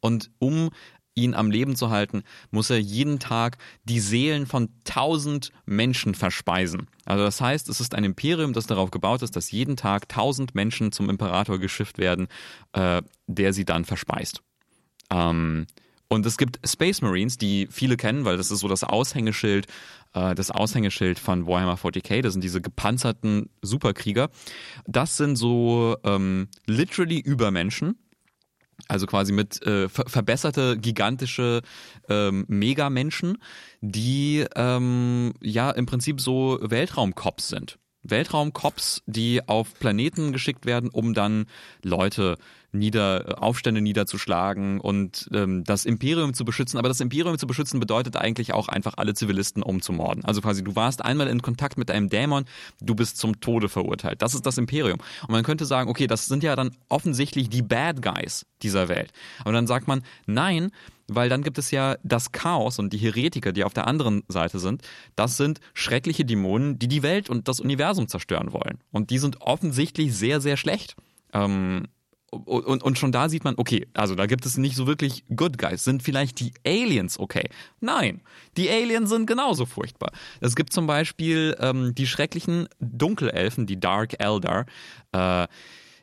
[0.00, 0.70] Und um
[1.16, 6.88] ihn am Leben zu halten, muss er jeden Tag die Seelen von tausend Menschen verspeisen.
[7.06, 10.54] Also das heißt, es ist ein Imperium, das darauf gebaut ist, dass jeden Tag tausend
[10.54, 12.28] Menschen zum Imperator geschifft werden,
[12.72, 14.42] äh, der sie dann verspeist.
[15.10, 15.66] Ähm,
[16.08, 19.66] und es gibt Space Marines, die viele kennen, weil das ist so das Aushängeschild,
[20.14, 22.22] äh, das Aushängeschild von Warhammer 40k.
[22.22, 24.30] Das sind diese gepanzerten Superkrieger.
[24.86, 27.98] Das sind so ähm, literally Übermenschen
[28.88, 31.62] also quasi mit äh, ver verbesserte, gigantische
[32.08, 33.38] ähm, Megamenschen,
[33.80, 37.78] die ähm, ja im Prinzip so Weltraumcops sind.
[38.10, 41.46] Weltraumcops, die auf Planeten geschickt werden, um dann
[41.82, 42.36] Leute
[42.72, 46.78] nieder, Aufstände niederzuschlagen und ähm, das Imperium zu beschützen.
[46.78, 50.24] Aber das Imperium zu beschützen bedeutet eigentlich auch einfach alle Zivilisten umzumorden.
[50.24, 52.44] Also quasi, du warst einmal in Kontakt mit einem Dämon,
[52.80, 54.22] du bist zum Tode verurteilt.
[54.22, 54.98] Das ist das Imperium.
[55.22, 59.12] Und man könnte sagen, okay, das sind ja dann offensichtlich die Bad Guys dieser Welt.
[59.40, 60.70] Aber dann sagt man, nein,
[61.08, 64.58] weil dann gibt es ja das Chaos und die Heretiker, die auf der anderen Seite
[64.58, 64.82] sind.
[65.14, 68.78] Das sind schreckliche Dämonen, die die Welt und das Universum zerstören wollen.
[68.90, 70.96] Und die sind offensichtlich sehr, sehr schlecht.
[71.32, 71.86] Ähm,
[72.30, 75.58] und, und schon da sieht man, okay, also da gibt es nicht so wirklich Good
[75.58, 75.84] Guys.
[75.84, 77.48] Sind vielleicht die Aliens okay?
[77.80, 78.20] Nein,
[78.56, 80.10] die Aliens sind genauso furchtbar.
[80.40, 84.66] Es gibt zum Beispiel ähm, die schrecklichen Dunkelelfen, die Dark Eldar.
[85.12, 85.46] Äh,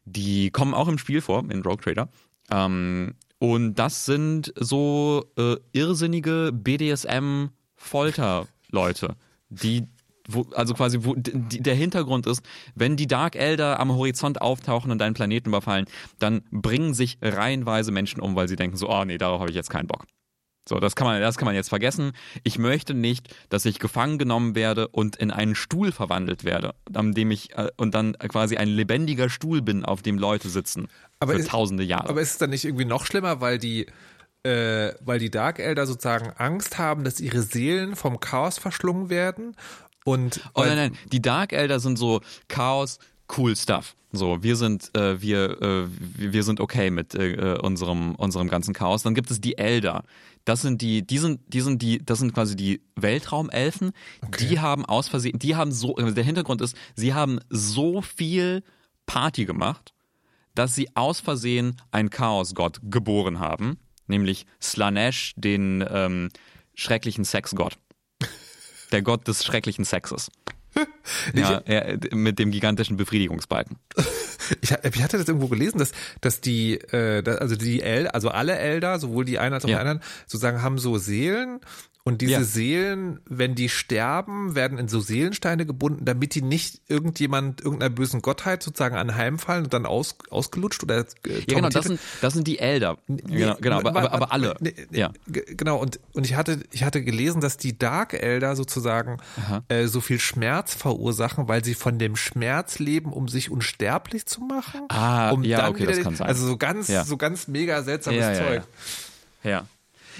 [0.05, 2.09] die kommen auch im Spiel vor, in Rogue Trader.
[2.51, 9.17] Ähm, und das sind so äh, irrsinnige BDSM-Folterleute,
[9.49, 9.89] die
[10.29, 12.41] wo, also quasi, wo die, der Hintergrund ist,
[12.73, 15.87] wenn die Dark Elder am Horizont auftauchen und deinen Planeten überfallen,
[16.19, 19.57] dann bringen sich reihenweise Menschen um, weil sie denken so, oh nee, darauf habe ich
[19.57, 20.05] jetzt keinen Bock.
[20.67, 22.13] So, das kann man, das kann man jetzt vergessen.
[22.43, 27.13] Ich möchte nicht, dass ich gefangen genommen werde und in einen Stuhl verwandelt werde, an
[27.13, 30.87] dem ich äh, und dann quasi ein lebendiger Stuhl bin, auf dem Leute sitzen
[31.19, 32.09] aber für ist, tausende Jahre.
[32.09, 33.87] Aber ist es dann nicht irgendwie noch schlimmer, weil die
[34.43, 39.55] äh, weil die Dark Elder sozusagen Angst haben, dass ihre Seelen vom Chaos verschlungen werden
[40.05, 42.99] und oh nein, nein, die Dark Elder sind so Chaos,
[43.37, 43.95] cool Stuff.
[44.11, 49.01] So, wir sind äh, wir äh, wir sind okay mit äh, unserem unserem ganzen Chaos.
[49.01, 50.03] Dann gibt es die Elder.
[50.45, 53.91] Das sind die, die sind, die sind die, das sind quasi die Weltraumelfen.
[54.21, 54.47] Okay.
[54.47, 58.63] Die haben aus Versehen, die haben so, also der Hintergrund ist, sie haben so viel
[59.05, 59.93] Party gemacht,
[60.55, 63.77] dass sie aus Versehen einen Chaosgott geboren haben,
[64.07, 66.29] nämlich Slanesh, den ähm,
[66.75, 67.77] schrecklichen Sexgott
[68.93, 70.31] der Gott des schrecklichen Sexes.
[71.33, 73.77] Ja, er, mit dem gigantischen Befriedigungsbalken.
[74.61, 78.57] Ich, ich, hatte das irgendwo gelesen, dass, dass die, äh, also die El, also alle
[78.57, 79.77] Elder, sowohl die einen als auch ja.
[79.77, 81.61] die anderen, sozusagen haben so Seelen
[82.05, 82.43] und diese ja.
[82.43, 88.21] Seelen, wenn die sterben, werden in so Seelensteine gebunden, damit die nicht irgendjemand, irgendeiner bösen
[88.21, 91.05] Gottheit sozusagen anheimfallen und dann aus, ausgelutscht oder äh,
[91.47, 92.97] Ja, genau, das sind, das sind die Elder.
[93.07, 94.57] Nee, genau, genau aber, aber, aber alle.
[94.59, 95.13] Nee, ja.
[95.27, 99.19] Genau, und, und ich hatte, ich hatte gelesen, dass die Dark Elder sozusagen
[99.69, 104.41] äh, so viel Schmerz verursachen, weil sie von dem Schmerz leben, um sich unsterblich zu
[104.41, 104.81] machen.
[104.89, 106.27] Ah, um ja, okay, das kann sein.
[106.27, 107.05] Also so ganz, ja.
[107.05, 108.63] so ganz mega seltsames Zeug.
[109.43, 109.49] ja.
[109.49, 109.67] ja.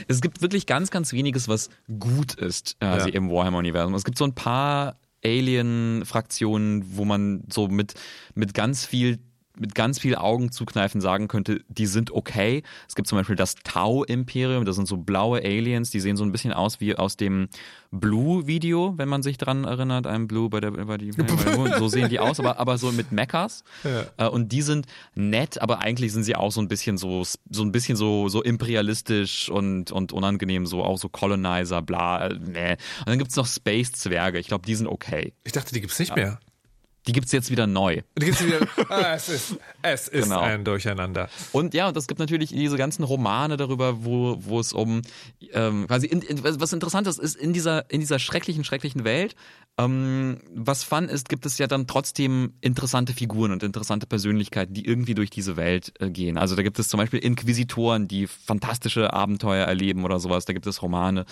[0.08, 1.70] Es gibt wirklich ganz, ganz weniges, was
[2.00, 3.06] gut ist äh, ja.
[3.06, 3.94] im Warhammer-Universum.
[3.96, 7.94] Es gibt so ein paar Alien-Fraktionen, wo man so mit,
[8.36, 9.20] mit ganz viel
[9.58, 12.64] mit ganz viel Augen zukneifen sagen könnte, die sind okay.
[12.88, 16.32] Es gibt zum Beispiel das Tau-Imperium, das sind so blaue Aliens, die sehen so ein
[16.32, 17.50] bisschen aus wie aus dem
[17.92, 21.12] Blue-Video, wenn man sich dran erinnert, ein Blue bei der bei die,
[21.78, 23.64] so sehen die aus, aber aber so mit Mechas.
[23.84, 24.26] Ja.
[24.26, 27.64] Äh, und die sind nett, aber eigentlich sind sie auch so ein bisschen so so
[27.64, 32.30] ein bisschen so so imperialistisch und und unangenehm, so auch so Colonizer, bla.
[32.30, 32.72] Nee.
[32.72, 34.40] Und dann gibt's noch Space-Zwerge.
[34.40, 35.34] Ich glaube, die sind okay.
[35.44, 36.40] Ich dachte, die gibt's nicht mehr.
[37.08, 38.02] Die gibt's jetzt wieder neu.
[38.16, 38.68] Wieder.
[38.90, 40.40] Ah, es ist, es ist genau.
[40.40, 41.30] ein Durcheinander.
[41.52, 45.02] Und ja, und es gibt natürlich diese ganzen Romane darüber, wo, wo es um
[45.52, 49.36] ähm, quasi in, in, was interessant ist, ist in dieser in dieser schrecklichen schrecklichen Welt
[49.78, 54.86] ähm, was fun ist, gibt es ja dann trotzdem interessante Figuren und interessante Persönlichkeiten, die
[54.86, 56.38] irgendwie durch diese Welt äh, gehen.
[56.38, 60.46] Also da gibt es zum Beispiel Inquisitoren, die fantastische Abenteuer erleben oder sowas.
[60.46, 61.26] Da gibt es Romane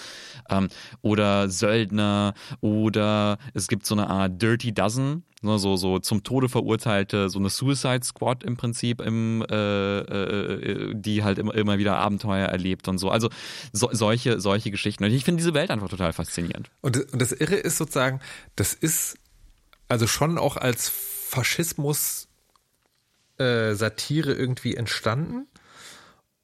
[0.50, 0.70] ähm,
[1.02, 6.50] oder Söldner oder es gibt so eine Art Dirty Dozen, ne, so so zum Tode
[6.50, 11.98] verurteilte, so eine Suicide Squad im Prinzip, im, äh, äh, die halt immer, immer wieder
[11.98, 13.10] Abenteuer erlebt und so.
[13.10, 13.30] Also
[13.74, 15.04] so, solche solche Geschichten.
[15.04, 16.70] Und ich finde diese Welt einfach total faszinierend.
[16.82, 18.20] Und, und das Irre ist sozusagen
[18.56, 19.18] das ist
[19.88, 22.30] also schon auch als Faschismus
[23.38, 25.48] äh, Satire irgendwie entstanden.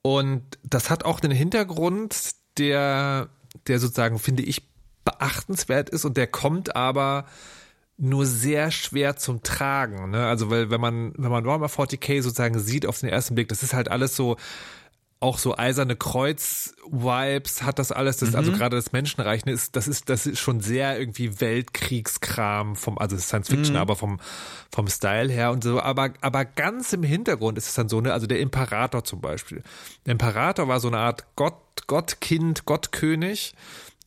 [0.01, 3.29] Und das hat auch den Hintergrund, der,
[3.67, 4.63] der sozusagen, finde ich,
[5.05, 7.25] beachtenswert ist und der kommt aber
[7.97, 10.11] nur sehr schwer zum Tragen.
[10.11, 10.25] Ne?
[10.25, 13.63] Also, weil, wenn man, wenn man Warhammer 40k sozusagen sieht auf den ersten Blick, das
[13.63, 14.37] ist halt alles so,
[15.19, 18.37] auch so eiserne Kreuz-Vibes hat das alles, das, also mhm.
[18.37, 22.99] also gerade das Menschenreich, ne, ist, das ist, das ist schon sehr irgendwie Weltkriegskram vom,
[22.99, 23.81] also Science Fiction, mhm.
[23.81, 24.19] aber vom,
[24.71, 28.13] vom Style her und so, aber, aber ganz im Hintergrund ist es dann so, ne,
[28.13, 29.63] also der Imperator zum Beispiel.
[30.05, 31.55] Der Imperator war so eine Art Gott,
[31.87, 33.55] Gottkind, Gottkönig,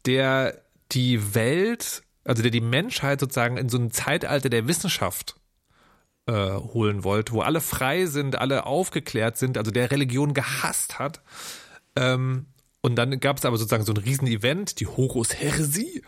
[0.07, 0.61] der
[0.93, 5.37] die Welt, also der die Menschheit sozusagen in so ein Zeitalter der Wissenschaft
[6.27, 11.23] äh, holen wollte, wo alle frei sind, alle aufgeklärt sind, also der Religion gehasst hat.
[11.97, 12.47] Ähm,
[12.83, 16.03] und dann gab es aber sozusagen so ein Riesen-Event, die Horus Heresie.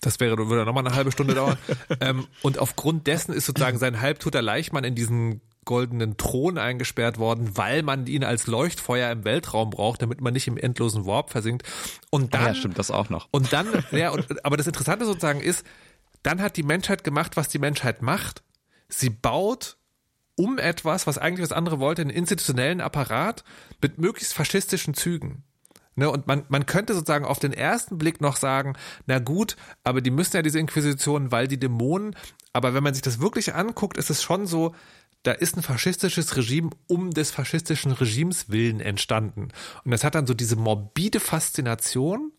[0.00, 1.58] Das wäre, würde nochmal eine halbe Stunde dauern.
[2.00, 7.56] ähm, und aufgrund dessen ist sozusagen sein halbtoter Leichmann in diesen goldenen Thron eingesperrt worden,
[7.56, 11.66] weil man ihn als Leuchtfeuer im Weltraum braucht, damit man nicht im endlosen Warp versinkt.
[12.10, 13.28] Und dann, ja, stimmt das auch noch.
[13.30, 15.64] Und dann, ja, und, aber das Interessante sozusagen ist,
[16.22, 18.44] dann hat die Menschheit gemacht, was die Menschheit macht
[18.88, 19.76] sie baut
[20.36, 23.44] um etwas, was eigentlich das andere wollte, einen institutionellen Apparat
[23.80, 25.44] mit möglichst faschistischen Zügen.
[25.96, 28.74] Ne, und man, man könnte sozusagen auf den ersten Blick noch sagen,
[29.06, 29.54] na gut,
[29.84, 32.16] aber die müssen ja diese Inquisition, weil die Dämonen,
[32.52, 34.74] aber wenn man sich das wirklich anguckt, ist es schon so,
[35.24, 39.48] da ist ein faschistisches Regime um des faschistischen Regimes willen entstanden.
[39.84, 42.32] Und das hat dann so diese morbide Faszination,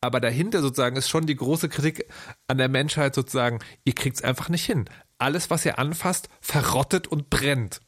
[0.00, 2.06] aber dahinter sozusagen ist schon die große Kritik
[2.48, 4.86] an der Menschheit sozusagen, ihr kriegt es einfach nicht hin
[5.18, 7.80] alles, was ihr anfasst, verrottet und brennt.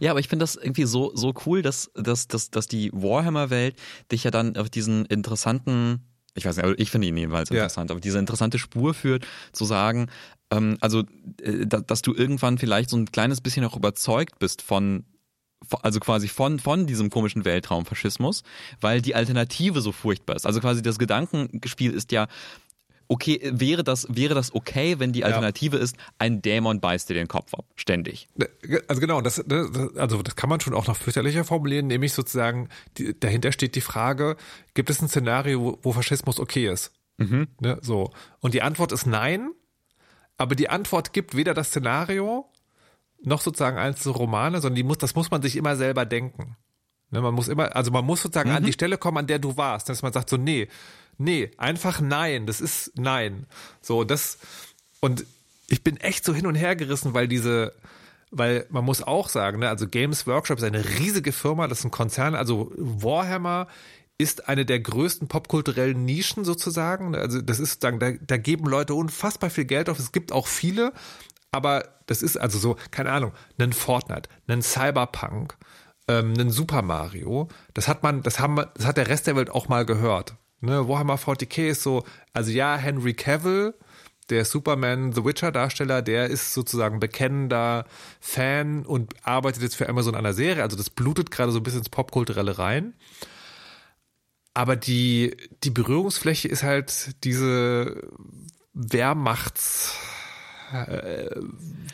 [0.00, 3.76] Ja, aber ich finde das irgendwie so, so cool, dass, dass, dass, dass die Warhammer-Welt
[4.10, 7.94] dich ja dann auf diesen interessanten, ich weiß nicht, ich finde ihn jedenfalls interessant, ja.
[7.94, 10.08] aber diese interessante Spur führt, zu sagen,
[10.80, 11.04] also,
[11.42, 15.04] äh, dass du irgendwann vielleicht so ein kleines bisschen auch überzeugt bist von
[15.82, 18.42] also quasi von, von diesem komischen Weltraumfaschismus,
[18.80, 20.44] weil die Alternative so furchtbar ist.
[20.44, 22.26] Also quasi das Gedankenspiel ist ja,
[23.08, 25.82] okay, wäre das, wäre das okay, wenn die Alternative ja.
[25.82, 28.28] ist, ein Dämon beißt dir den Kopf ab, ständig.
[28.88, 32.68] Also genau, das, das, also das kann man schon auch noch fürchterlicher formulieren, nämlich sozusagen,
[32.98, 34.36] die, dahinter steht die Frage,
[34.74, 36.92] gibt es ein Szenario, wo, wo Faschismus okay ist?
[37.18, 37.48] Mhm.
[37.60, 38.10] Ne, so.
[38.40, 39.50] Und die Antwort ist nein,
[40.42, 42.50] aber die Antwort gibt weder das Szenario
[43.22, 46.56] noch sozusagen einzelne Romane, sondern die muss, das muss man sich immer selber denken.
[47.10, 48.56] Ne, man muss immer, also man muss sozusagen mhm.
[48.56, 50.68] an die Stelle kommen, an der du warst, dass man sagt so, nee,
[51.16, 53.46] nee, einfach nein, das ist nein.
[53.80, 54.38] So, das,
[55.00, 55.24] und
[55.68, 57.72] ich bin echt so hin und her gerissen, weil diese,
[58.32, 61.84] weil man muss auch sagen, ne, also Games Workshop ist eine riesige Firma, das ist
[61.84, 63.68] ein Konzern, also Warhammer
[64.22, 67.14] ist eine der größten popkulturellen Nischen sozusagen.
[67.14, 69.98] Also das ist sozusagen, da, da geben Leute unfassbar viel Geld auf.
[69.98, 70.92] Es gibt auch viele,
[71.50, 75.56] aber das ist also so, keine Ahnung, einen Fortnite, einen Cyberpunk,
[76.08, 77.48] ähm, einen Super Mario.
[77.74, 80.36] Das hat man, das haben, das hat der Rest der Welt auch mal gehört.
[80.60, 83.74] Ne, Warhammer 40k ist so, also ja, Henry Cavill,
[84.30, 87.84] der Superman The Witcher Darsteller, der ist sozusagen bekennender
[88.20, 90.62] Fan und arbeitet jetzt für Amazon an der Serie.
[90.62, 92.94] Also das blutet gerade so ein bisschen ins Popkulturelle rein.
[94.54, 98.02] Aber die, die Berührungsfläche ist halt diese
[98.74, 99.94] Wehrmachts,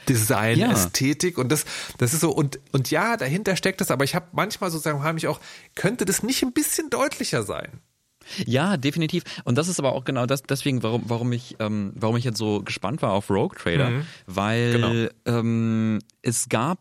[0.09, 0.71] Design, ja.
[0.73, 1.65] Ästhetik und das,
[1.99, 5.15] das ist so und und ja, dahinter steckt es, aber ich habe manchmal sozusagen habe
[5.15, 5.41] mich auch,
[5.75, 7.81] könnte das nicht ein bisschen deutlicher sein?
[8.45, 9.25] Ja, definitiv.
[9.45, 12.37] Und das ist aber auch genau das, deswegen, warum, warum ich, ähm, warum ich jetzt
[12.39, 14.07] so gespannt war auf Rogue Trader, Mhm.
[14.27, 14.73] weil
[15.25, 15.39] Genau.
[15.39, 16.79] ähm, es gab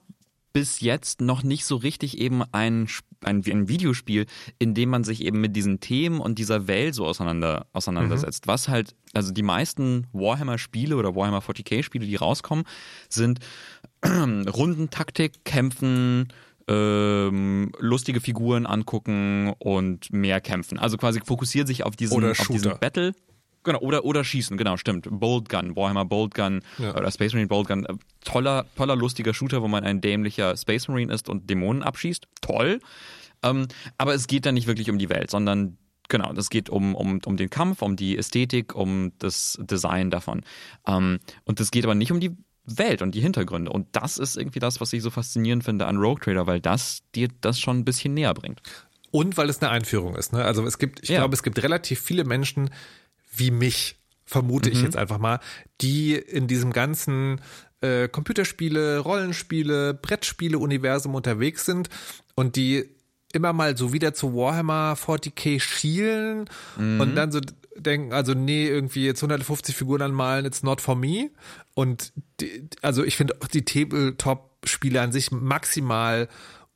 [0.58, 2.90] bis jetzt noch nicht so richtig eben ein,
[3.24, 4.26] ein, ein Videospiel,
[4.58, 8.48] in dem man sich eben mit diesen Themen und dieser Welt so auseinander, auseinandersetzt.
[8.48, 12.66] Was halt, also die meisten Warhammer-Spiele oder Warhammer 40k-Spiele, die rauskommen,
[13.08, 13.40] sind
[14.04, 16.30] Rundentaktik, Kämpfen,
[16.68, 20.80] ähm, lustige Figuren angucken und mehr kämpfen.
[20.80, 22.74] Also quasi fokussiert sich auf diesen, auf diesen.
[22.80, 23.14] Battle.
[23.68, 25.08] Genau, oder, oder schießen, genau, stimmt.
[25.12, 26.96] Bolt Gun, Warhammer Bolt Gun Ja.
[26.96, 27.86] oder Space Marine Bolt Gun.
[27.86, 27.94] Äh,
[28.24, 32.28] Toller, toller, lustiger Shooter, wo man ein dämlicher Space Marine ist und Dämonen abschießt.
[32.42, 32.80] Toll.
[33.44, 35.78] Ähm, aber es geht dann nicht wirklich um die Welt, sondern
[36.10, 40.42] genau, das geht um, um, um den Kampf, um die Ästhetik, um das Design davon.
[40.88, 42.32] Ähm, und es geht aber nicht um die
[42.66, 43.72] Welt und die Hintergründe.
[43.72, 47.00] Und das ist irgendwie das, was ich so faszinierend finde an Rogue Trader, weil das
[47.16, 48.62] dir das schon ein bisschen näher bringt.
[49.12, 50.34] Und weil es eine Einführung ist.
[50.34, 50.44] Ne?
[50.44, 51.20] Also es gibt, ich Ja.
[51.20, 52.70] glaube, es gibt relativ viele Menschen
[53.38, 54.76] wie mich, vermute Mhm.
[54.76, 55.40] ich jetzt einfach mal,
[55.82, 57.42] die in diesem ganzen
[57.82, 61.90] äh, Computerspiele, Rollenspiele, Brettspiele-Universum unterwegs sind
[62.36, 62.90] und die
[63.34, 67.00] immer mal so wieder zu Warhammer 40k schielen Mhm.
[67.02, 67.40] und dann so
[67.76, 71.30] denken, also nee, irgendwie jetzt 150 Figuren anmalen, it's not for me.
[71.76, 76.28] Und die, also ich finde auch die Tabletop-Spiele an sich maximal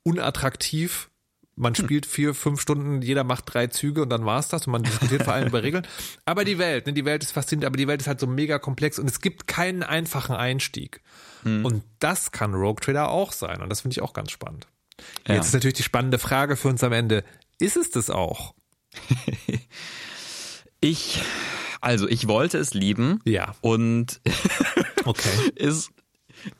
[0.04, 1.08] unattraktiv.
[1.54, 4.82] Man spielt vier, fünf Stunden, jeder macht drei Züge und dann war's das und man
[4.82, 5.86] diskutiert vor allem über Regeln.
[6.24, 8.58] Aber die Welt, ne, die Welt ist faszinierend, aber die Welt ist halt so mega
[8.58, 11.00] komplex und es gibt keinen einfachen Einstieg.
[11.44, 14.68] Und das kann Rogue Trader auch sein und das finde ich auch ganz spannend.
[15.26, 15.34] Ja.
[15.34, 17.24] Jetzt ist natürlich die spannende Frage für uns am Ende.
[17.58, 18.54] Ist es das auch?
[20.84, 21.22] Ich,
[21.80, 23.20] also ich wollte es lieben.
[23.24, 23.54] Ja.
[23.60, 24.20] Und
[25.04, 25.50] Okay.
[25.54, 25.90] ist,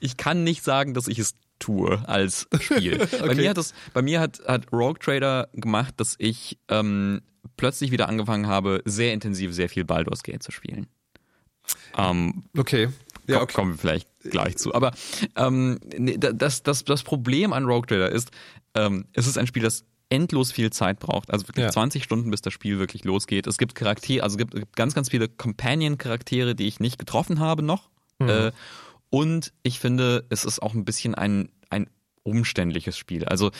[0.01, 2.99] ich kann nicht sagen, dass ich es tue als Spiel.
[3.21, 7.23] Bei mir hat es, bei mir hat, hat Rogue Trader gemacht, dass ich ähm,
[7.57, 10.87] plötzlich wieder angefangen habe, sehr intensiv sehr viel Baldur's Gate zu spielen.
[11.97, 12.89] Ähm, Okay.
[13.29, 13.55] Ja, okay.
[13.55, 14.75] Kommen wir vielleicht gleich zu.
[14.75, 14.91] Aber
[15.37, 18.33] ähm, nee, das, das, das Problem an Rogue Trader ist,
[18.75, 21.31] ähm, es ist ein Spiel, das endlos viel Zeit braucht.
[21.31, 21.71] Also wirklich Ja.
[21.71, 23.47] 20 Stunden, bis das Spiel wirklich losgeht.
[23.47, 26.99] Es gibt Charaktere, also es gibt, es gibt ganz, ganz viele Companion-Charaktere, die ich nicht
[26.99, 27.91] getroffen habe noch.
[28.21, 28.53] Äh,
[29.13, 31.91] und ich finde, es ist auch ein bisschen ein, ein
[32.23, 33.27] umständliches Spiel.
[33.27, 33.51] Also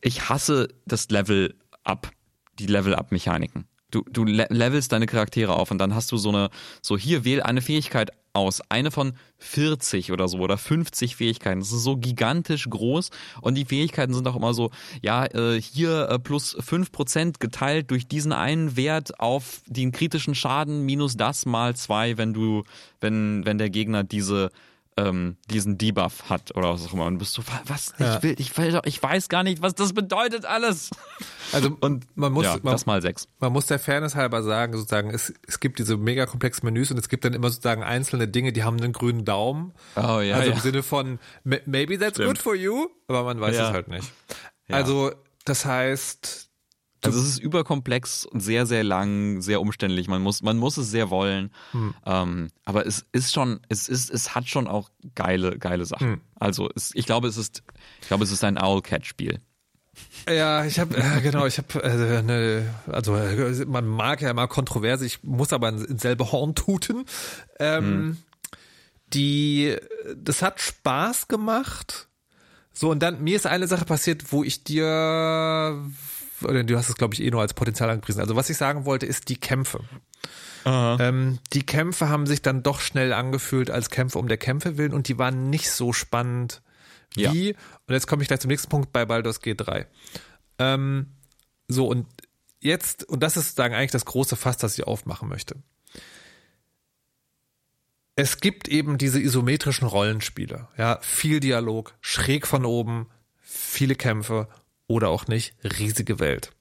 [0.00, 2.10] ich hasse das Level-Up,
[2.58, 3.68] die Level-Up-Mechaniken.
[3.92, 6.50] Du, du le- levelst deine Charaktere auf und dann hast du so eine,
[6.82, 11.60] so hier wähl eine Fähigkeit aus, eine von 40 oder so oder 50 Fähigkeiten.
[11.60, 13.10] Das ist so gigantisch groß
[13.40, 14.70] und die Fähigkeiten sind auch immer so,
[15.02, 20.84] ja, äh, hier äh, plus 5% geteilt durch diesen einen Wert auf den kritischen Schaden
[20.84, 22.64] minus das mal zwei, wenn du,
[23.00, 24.50] wenn, wenn der Gegner diese
[24.96, 27.06] ähm, diesen Debuff hat oder was auch immer.
[27.06, 27.94] Und bist du, was?
[27.98, 28.16] Ja.
[28.16, 30.90] Ich will, ich will, doch- ich weiß gar nicht, was das bedeutet alles.
[31.52, 33.26] Also Und man muss, ja, man, das mal sechs.
[33.38, 36.98] man muss der Fairness halber sagen, sozusagen, es, es gibt diese mega komplexen Menüs und
[36.98, 39.72] es gibt dann immer sozusagen einzelne Dinge, die haben einen grünen Daumen.
[39.96, 40.54] Oh, ja, Also ja.
[40.56, 42.28] im Sinne von, "Ma- maybe that's Stimmt.
[42.28, 44.12] good for you, aber man weiß es halt nicht.
[44.68, 45.12] Also,
[45.44, 46.50] das heißt,
[47.04, 50.08] Also es ist überkomplex und sehr, sehr lang, sehr umständlich.
[50.08, 51.50] Man muss, man muss es sehr wollen.
[51.72, 51.94] Hm.
[52.06, 56.12] Ähm, aber es ist schon, es ist, es hat schon auch geile, geile Sachen.
[56.12, 56.20] Hm.
[56.38, 57.62] Also es, ich glaube, es ist,
[58.00, 59.40] ich glaube, es ist ein Owl-Cat-Spiel.
[60.28, 64.48] Ja, ich habe äh, genau, ich habe äh, eine, also äh, man mag ja immer
[64.48, 67.04] Kontroverse, ich muss aber ins selbe Horn tuten.
[67.58, 68.18] Ähm,
[69.14, 69.76] Die,
[70.16, 72.08] das hat Spaß gemacht.
[72.72, 75.84] So und dann mir ist eine Sache passiert, wo ich dir,
[76.44, 78.20] oder du hast es glaube ich eh nur als Potenzial angepriesen.
[78.20, 79.80] Also was ich sagen wollte, ist die Kämpfe.
[80.64, 84.92] Ähm, die Kämpfe haben sich dann doch schnell angefühlt als Kämpfe um der Kämpfe willen
[84.92, 86.62] und die waren nicht so spannend
[87.16, 87.32] Ja.
[87.32, 87.54] wie,
[87.86, 89.86] und jetzt komme ich gleich zum nächsten Punkt bei Baldur's G3.
[90.60, 91.06] Ähm,
[91.66, 92.06] so, und
[92.60, 95.56] jetzt, und das ist sozusagen eigentlich das große Fass, das ich aufmachen möchte.
[98.14, 103.06] Es gibt eben diese isometrischen Rollenspiele, ja, viel Dialog, schräg von oben,
[103.40, 104.48] viele Kämpfe
[104.86, 106.52] oder auch nicht, riesige Welt.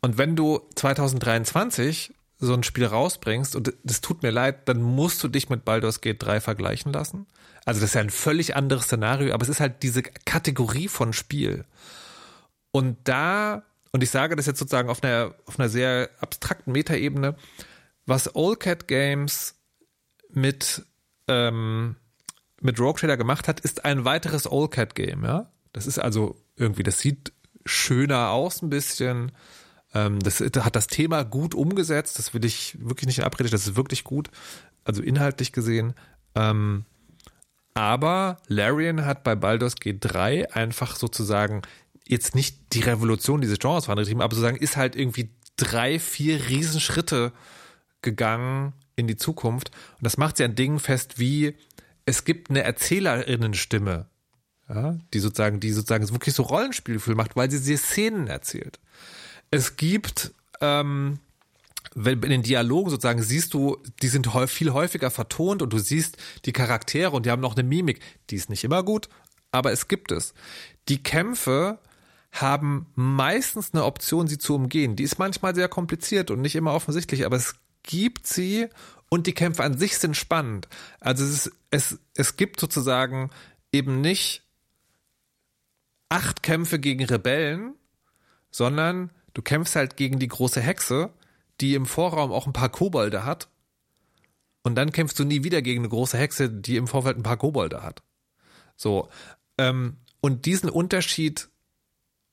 [0.00, 5.22] Und wenn du 2023 so ein Spiel rausbringst, und das tut mir leid, dann musst
[5.22, 7.26] du dich mit Baldur's Gate 3 vergleichen lassen.
[7.64, 11.12] Also das ist ja ein völlig anderes Szenario, aber es ist halt diese Kategorie von
[11.12, 11.64] Spiel.
[12.70, 17.36] Und da, und ich sage das jetzt sozusagen auf einer, auf einer sehr abstrakten Metaebene,
[18.06, 19.56] was Old Cat Games
[20.30, 20.86] mit,
[21.26, 21.96] ähm,
[22.60, 25.50] mit Rogue Trader gemacht hat, ist ein weiteres Old Cat Game, ja.
[25.72, 27.32] Das ist also irgendwie, das sieht
[27.68, 29.32] schöner aus ein bisschen.
[29.94, 32.18] Ähm, das hat das Thema gut umgesetzt.
[32.18, 33.50] Das will ich wirklich nicht in Abrede.
[33.50, 34.30] Das ist wirklich gut.
[34.84, 35.94] Also inhaltlich gesehen.
[36.34, 36.84] Ähm,
[37.74, 41.62] aber Larian hat bei Baldur's Gate 3 einfach sozusagen
[42.06, 47.32] jetzt nicht die Revolution dieses Genres vorangetrieben, aber sozusagen ist halt irgendwie drei, vier Riesenschritte
[48.02, 49.70] gegangen in die Zukunft.
[49.98, 51.54] Und das macht sie an Dingen fest wie,
[52.06, 54.06] es gibt eine Erzählerinnenstimme,
[54.68, 58.78] ja, die sozusagen, die sozusagen wirklich so Rollenspielgefühl macht, weil sie diese Szenen erzählt.
[59.50, 61.20] Es gibt, ähm,
[61.94, 66.18] wenn in den Dialogen sozusagen siehst du, die sind viel häufiger vertont und du siehst
[66.44, 68.00] die Charaktere und die haben noch eine Mimik.
[68.30, 69.08] Die ist nicht immer gut,
[69.52, 70.34] aber es gibt es.
[70.88, 71.78] Die Kämpfe
[72.30, 74.96] haben meistens eine Option, sie zu umgehen.
[74.96, 78.68] Die ist manchmal sehr kompliziert und nicht immer offensichtlich, aber es gibt sie
[79.08, 80.68] und die Kämpfe an sich sind spannend.
[81.00, 83.30] Also es, ist, es, es gibt sozusagen
[83.72, 84.42] eben nicht
[86.08, 87.74] acht Kämpfe gegen Rebellen,
[88.50, 91.10] sondern du kämpfst halt gegen die große Hexe,
[91.60, 93.48] die im Vorraum auch ein paar Kobolde hat.
[94.62, 97.36] Und dann kämpfst du nie wieder gegen eine große Hexe, die im Vorfeld ein paar
[97.36, 98.02] Kobolde hat.
[98.76, 99.08] So.
[99.56, 101.48] Ähm, und diesen Unterschied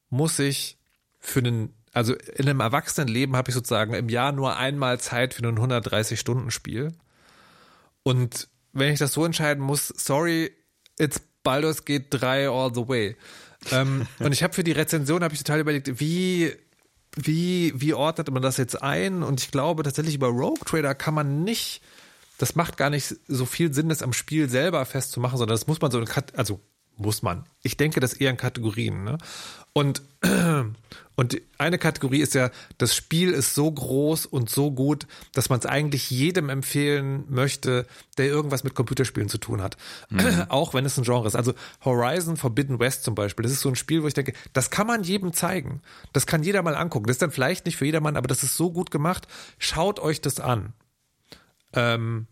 [0.10, 0.78] muss ich
[1.20, 5.48] für einen, also in einem Erwachsenenleben habe ich sozusagen im Jahr nur einmal Zeit für
[5.48, 6.94] ein 130-Stunden-Spiel.
[8.04, 10.52] Und wenn ich das so entscheiden muss, sorry,
[10.98, 13.16] it's Baldur's Gate 3 all the way.
[13.72, 16.53] Ähm, und ich habe für die Rezension habe ich total überlegt, wie
[17.16, 19.24] wie wie ordnet man das jetzt ein?
[19.24, 21.82] Und ich glaube tatsächlich über Rogue Trader kann man nicht
[22.38, 25.82] das macht gar nicht so viel Sinn, das am Spiel selber festzumachen, sondern das muss
[25.82, 26.03] man so,
[26.36, 26.59] also
[26.98, 27.46] muss man.
[27.62, 29.04] Ich denke das eher in Kategorien.
[29.04, 29.18] Ne?
[29.74, 30.02] Und,
[31.16, 35.60] und eine Kategorie ist ja, das Spiel ist so groß und so gut, dass man
[35.60, 37.86] es eigentlich jedem empfehlen möchte,
[38.18, 39.76] der irgendwas mit Computerspielen zu tun hat.
[40.10, 40.46] Mhm.
[40.50, 41.36] Auch wenn es ein Genre ist.
[41.36, 44.70] Also Horizon Forbidden West zum Beispiel, das ist so ein Spiel, wo ich denke, das
[44.70, 45.82] kann man jedem zeigen.
[46.14, 47.08] Das kann jeder mal angucken.
[47.08, 49.28] Das ist dann vielleicht nicht für jedermann, aber das ist so gut gemacht.
[49.60, 50.74] Schaut euch das an.
[51.74, 52.28] Ähm,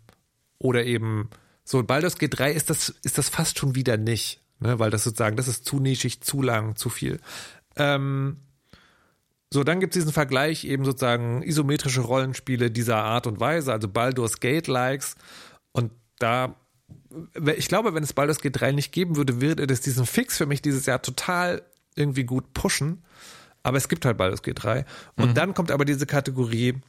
[0.59, 1.30] oder eben
[1.66, 5.36] so Baldur's G3 ist das, ist das fast schon wieder nicht ne, weil das sozusagen,
[5.36, 7.20] das ist zu nischig, zu lang, zu viel.
[7.76, 8.38] Ähm,
[9.54, 13.88] so, dann gibt es diesen Vergleich eben sozusagen isometrische Rollenspiele dieser Art und Weise, also
[13.88, 15.16] Baldur's Gate-Likes.
[15.72, 16.56] Und da,
[17.56, 20.47] ich glaube, wenn es Baldur's Gate 3 nicht geben würde, würde es diesen Fix für
[20.47, 21.62] mich dieses Jahr total
[21.95, 23.04] irgendwie gut pushen.
[23.62, 24.86] Aber es gibt halt Baldur's Gate 3.
[25.18, 25.34] Und mhm.
[25.36, 26.82] dann kommt aber diese Kategorie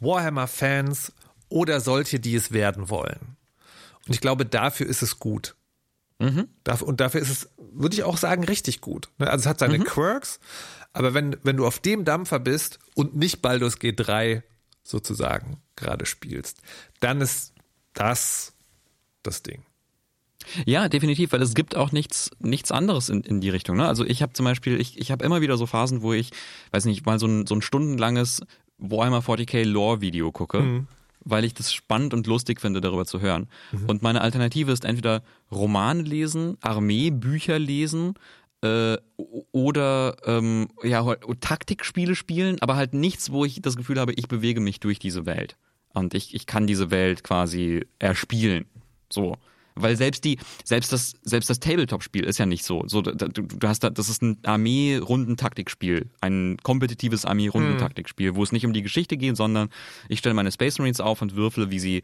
[0.00, 1.14] Warhammer-Fans
[1.48, 3.36] oder solche, die es werden wollen.
[4.06, 5.56] Und ich glaube, dafür ist es gut.
[6.20, 6.48] Mhm.
[6.82, 9.08] Und dafür ist es, würde ich auch sagen, richtig gut.
[9.18, 9.28] Ne?
[9.28, 9.84] Also es hat seine mhm.
[9.84, 10.38] Quirks,
[10.92, 14.42] aber wenn, wenn du auf dem Dampfer bist und nicht Baldur's G3
[14.82, 16.58] sozusagen gerade spielst,
[17.00, 17.54] dann ist
[17.94, 18.52] das
[19.22, 19.64] das Ding.
[20.64, 23.76] Ja, definitiv, weil es gibt auch nichts, nichts anderes in, in die Richtung.
[23.76, 23.86] Ne?
[23.86, 26.30] Also ich habe zum Beispiel, ich, ich habe immer wieder so Phasen, wo ich,
[26.70, 28.42] weiß nicht, mal so ein, so ein stundenlanges
[28.78, 30.60] Warhammer 40k Lore-Video gucke.
[30.60, 30.86] Mhm
[31.24, 33.48] weil ich das spannend und lustig finde, darüber zu hören.
[33.72, 33.86] Mhm.
[33.86, 38.14] Und meine Alternative ist entweder Romane lesen, Armeebücher lesen
[38.62, 38.96] äh,
[39.52, 41.04] oder ähm, ja,
[41.40, 45.26] Taktikspiele spielen, aber halt nichts, wo ich das Gefühl habe, ich bewege mich durch diese
[45.26, 45.56] Welt.
[45.92, 48.66] Und ich, ich kann diese Welt quasi erspielen.
[49.10, 49.36] So.
[49.74, 52.84] Weil selbst die, selbst das, selbst das Tabletop-Spiel ist ja nicht so.
[52.86, 58.66] So, du, du hast da, das ist ein Armee-Rundentaktikspiel, ein kompetitives Armee-Rundentaktikspiel, wo es nicht
[58.66, 59.70] um die Geschichte geht, sondern
[60.08, 62.02] ich stelle meine Space Marines auf und würfle, wie sie,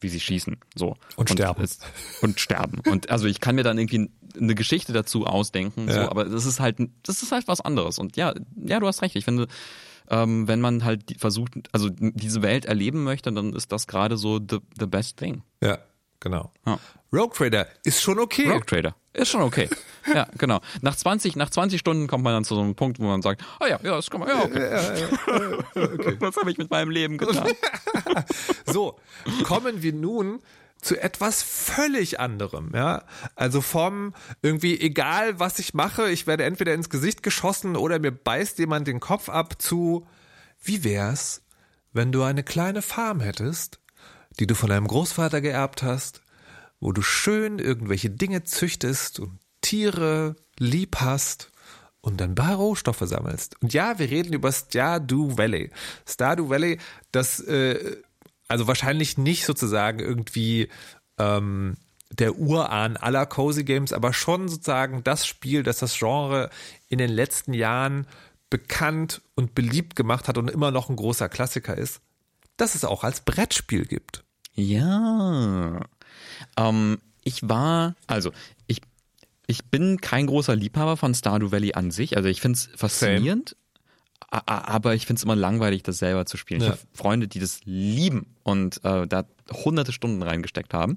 [0.00, 0.56] wie sie schießen.
[0.74, 0.96] So.
[1.16, 1.62] Und, und sterben.
[1.62, 1.78] Es,
[2.20, 2.80] und sterben.
[2.88, 5.94] Und also ich kann mir dann irgendwie eine Geschichte dazu ausdenken, ja.
[5.94, 7.98] so, aber das ist halt, das ist halt was anderes.
[7.98, 9.16] Und ja, ja, du hast recht.
[9.16, 9.46] Ich finde,
[10.08, 14.38] ähm, wenn man halt versucht, also diese Welt erleben möchte, dann ist das gerade so
[14.38, 15.42] the, the best thing.
[15.62, 15.78] Ja,
[16.22, 16.52] genau.
[16.66, 16.78] Ja.
[17.12, 18.48] Rogue Trader ist schon okay.
[18.48, 19.68] Rogue Trader ist schon okay.
[20.14, 20.60] ja, genau.
[20.80, 23.44] Nach 20, nach 20 Stunden kommt man dann zu so einem Punkt, wo man sagt,
[23.60, 24.70] oh ja, ja, das kann man, ja, okay.
[24.70, 25.08] Ja, ja,
[25.74, 26.16] okay.
[26.20, 27.48] Was habe ich mit meinem Leben getan?
[28.66, 28.98] so,
[29.44, 30.40] kommen wir nun
[30.80, 33.04] zu etwas völlig anderem, ja.
[33.36, 38.10] Also vom irgendwie egal was ich mache, ich werde entweder ins Gesicht geschossen oder mir
[38.10, 40.06] beißt jemand den Kopf ab zu
[40.60, 41.42] wie wär's,
[41.92, 43.78] wenn du eine kleine Farm hättest,
[44.40, 46.22] die du von deinem Großvater geerbt hast
[46.82, 51.52] wo du schön irgendwelche Dinge züchtest und Tiere lieb hast
[52.00, 53.54] und dann bare Rohstoffe sammelst.
[53.62, 55.70] Und ja, wir reden über Stardew Valley.
[56.08, 56.80] Stardew Valley,
[57.12, 57.98] das äh,
[58.48, 60.68] also wahrscheinlich nicht sozusagen irgendwie
[61.18, 61.76] ähm,
[62.10, 66.50] der Urahn aller Cozy Games, aber schon sozusagen das Spiel, das das Genre
[66.88, 68.08] in den letzten Jahren
[68.50, 72.00] bekannt und beliebt gemacht hat und immer noch ein großer Klassiker ist,
[72.62, 74.24] das es auch als Brettspiel gibt.
[74.54, 75.80] Ja.
[76.56, 78.32] Ähm, ich war, also
[78.66, 78.80] ich,
[79.46, 82.16] ich bin kein großer Liebhaber von Stardew Valley an sich.
[82.16, 83.56] Also ich finde es faszinierend.
[84.32, 86.62] Aber ich finde es immer langweilig, das selber zu spielen.
[86.62, 86.72] Ich Ja.
[86.72, 90.96] habe Freunde, die das lieben und äh, da hunderte Stunden reingesteckt haben.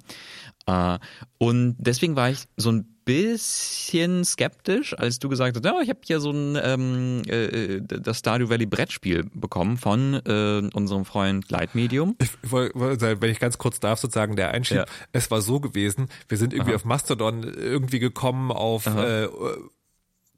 [0.68, 1.00] Äh,
[1.38, 6.00] und deswegen war ich so ein bisschen skeptisch, als du gesagt hast, ja, ich habe
[6.06, 11.76] hier so ein ähm, äh, das Stardew Valley Brettspiel bekommen von äh, unserem Freund Light
[11.76, 12.16] Medium.
[12.20, 14.78] Ich wollte wenn ich ganz kurz darf, sozusagen der Einstieg.
[14.78, 14.86] Ja.
[15.12, 19.28] Es war so gewesen, wir sind irgendwie auf Mastodon irgendwie gekommen auf äh,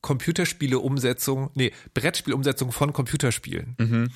[0.01, 3.75] Computerspiele-Umsetzung, nee, Brettspiel-Umsetzung von Computerspielen.
[3.79, 4.09] Mhm.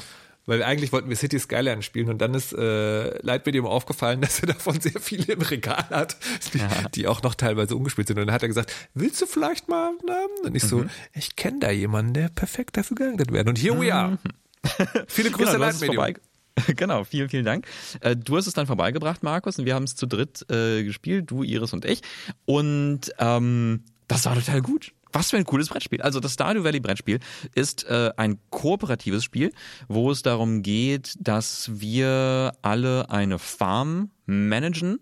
[0.48, 4.48] Weil eigentlich wollten wir City Skyline spielen und dann ist äh, Lightmedium aufgefallen, dass er
[4.48, 6.18] davon sehr viele im Regal hat,
[6.54, 6.60] die,
[6.96, 8.18] die auch noch teilweise ungespielt sind.
[8.18, 9.92] Und dann hat er gesagt, willst du vielleicht mal?
[10.06, 10.18] Na?
[10.44, 10.68] Und ich Mhm.
[10.68, 13.48] so, ich kenne da jemanden, der perfekt dafür geeignet wäre.
[13.48, 14.18] Und here we are.
[15.08, 15.96] Viele Grüße, Genau, es Lightmedium.
[15.96, 16.14] vorbei.
[16.76, 17.66] Genau, vielen, vielen Dank.
[18.02, 21.32] Äh, Du hast es dann vorbeigebracht, Markus, und wir haben es zu dritt äh, gespielt,
[21.32, 22.02] du, Iris und ich.
[22.46, 24.92] Und ähm, das war total gut.
[25.12, 26.02] Was für ein cooles Brettspiel.
[26.02, 27.20] Also das Stardew Valley Brettspiel
[27.56, 29.52] ist äh, ein kooperatives Spiel,
[29.88, 35.00] wo es darum geht, dass wir alle eine Farm managen,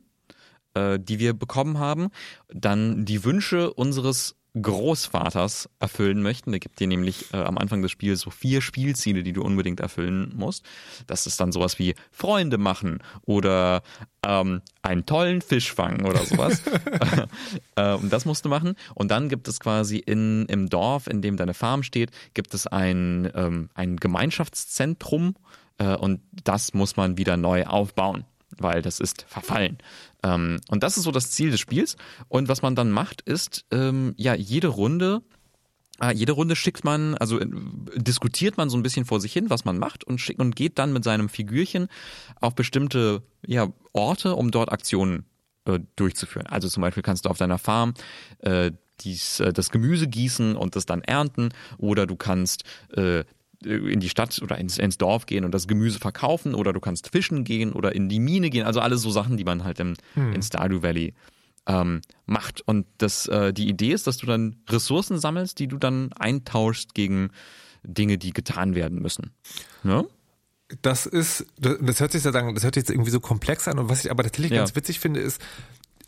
[0.73, 2.09] äh, die wir bekommen haben,
[2.47, 6.51] dann die Wünsche unseres Großvaters erfüllen möchten.
[6.51, 9.79] Der gibt dir nämlich äh, am Anfang des Spiels so vier Spielziele, die du unbedingt
[9.79, 10.65] erfüllen musst.
[11.07, 13.83] Das ist dann sowas wie Freunde machen oder
[14.25, 16.63] ähm, einen tollen Fisch fangen oder sowas.
[17.75, 18.75] äh, und das musst du machen.
[18.95, 22.65] Und dann gibt es quasi in, im Dorf, in dem deine Farm steht, gibt es
[22.65, 25.35] ein, ähm, ein Gemeinschaftszentrum
[25.77, 28.25] äh, und das muss man wieder neu aufbauen
[28.57, 29.77] weil das ist verfallen.
[30.23, 31.97] Ähm, und das ist so das Ziel des Spiels.
[32.27, 35.21] Und was man dann macht, ist, ähm, ja, jede Runde,
[36.01, 37.47] äh, jede Runde schickt man, also äh,
[37.95, 40.79] diskutiert man so ein bisschen vor sich hin, was man macht und schickt und geht
[40.79, 41.87] dann mit seinem Figürchen
[42.39, 45.25] auf bestimmte ja, Orte, um dort Aktionen
[45.65, 46.47] äh, durchzuführen.
[46.47, 47.93] Also zum Beispiel kannst du auf deiner Farm
[48.39, 48.71] äh,
[49.01, 52.63] dies, äh, das Gemüse gießen und das dann ernten oder du kannst
[52.95, 53.23] äh,
[53.63, 57.09] in die Stadt oder ins, ins Dorf gehen und das Gemüse verkaufen oder du kannst
[57.09, 58.65] fischen gehen oder in die Mine gehen.
[58.65, 61.13] Also alles so Sachen, die man halt im, in Stardew Valley
[61.67, 62.61] ähm, macht.
[62.61, 66.93] Und das, äh, die Idee ist, dass du dann Ressourcen sammelst, die du dann eintauschst
[66.93, 67.31] gegen
[67.83, 69.31] Dinge, die getan werden müssen.
[69.83, 70.05] Ne?
[70.83, 73.79] das ist, das hört sich ja sagen, das hört sich jetzt irgendwie so komplex an
[73.79, 74.57] und was ich aber tatsächlich Ja.
[74.59, 75.41] ganz witzig finde, ist,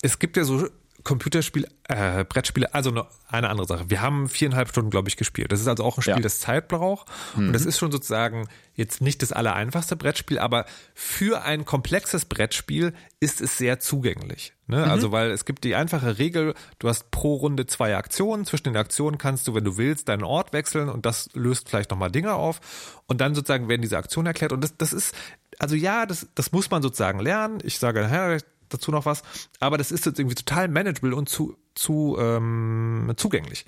[0.03, 0.67] es gibt ja so
[1.03, 3.89] Computerspiele, äh, Brettspiele, also noch eine andere Sache.
[3.89, 5.51] Wir haben viereinhalb Stunden, glaube ich, gespielt.
[5.51, 6.19] Das ist also auch ein Spiel, Ja.
[6.19, 6.23] Mhm.
[6.23, 7.07] das Zeit braucht.
[7.35, 12.93] Und das ist schon sozusagen jetzt nicht das allereinfachste Brettspiel, aber für ein komplexes Brettspiel
[13.19, 14.53] ist es sehr zugänglich.
[14.67, 14.75] Mhm.
[14.75, 14.83] Ne?
[14.89, 18.45] Also, weil es gibt die einfache Regel, du hast pro Runde zwei Aktionen.
[18.45, 21.91] Zwischen den Aktionen kannst du, wenn du willst, deinen Ort wechseln und das löst vielleicht
[21.91, 22.59] nochmal Dinge auf.
[23.07, 24.53] Und dann sozusagen werden diese Aktionen erklärt.
[24.53, 25.13] Und das, das ist,
[25.59, 27.59] also ja, das, das muss man sozusagen lernen.
[27.63, 28.39] Ich sage nachher
[28.73, 29.23] dazu noch was.
[29.59, 33.65] Aber das ist jetzt irgendwie total manageable und zu, zu ähm, zugänglich.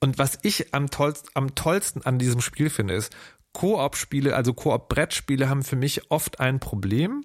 [0.00, 3.14] Und was ich am tollsten, am tollsten an diesem Spiel finde, ist,
[3.52, 7.24] Koop-Spiele, also Koop-Brettspiele haben für mich oft ein Problem.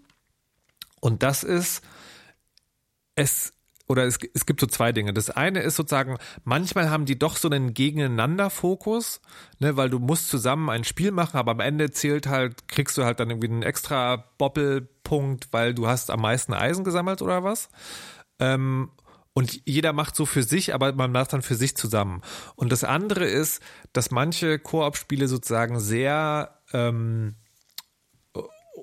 [1.00, 1.82] Und das ist,
[3.16, 3.54] es,
[3.88, 5.14] oder es, es gibt so zwei Dinge.
[5.14, 9.22] Das eine ist sozusagen, manchmal haben die doch so einen Gegeneinander-Fokus,
[9.60, 13.04] ne, weil du musst zusammen ein Spiel machen, aber am Ende zählt halt, kriegst du
[13.04, 17.70] halt dann irgendwie einen extra Boppelpunkt, weil du hast am meisten Eisen gesammelt oder was.
[18.40, 18.92] Ähm,
[19.34, 22.22] und jeder macht so für sich, aber man macht dann für sich zusammen.
[22.56, 23.62] Und das andere ist,
[23.94, 27.36] dass manche Koop-Spiele sozusagen sehr ähm,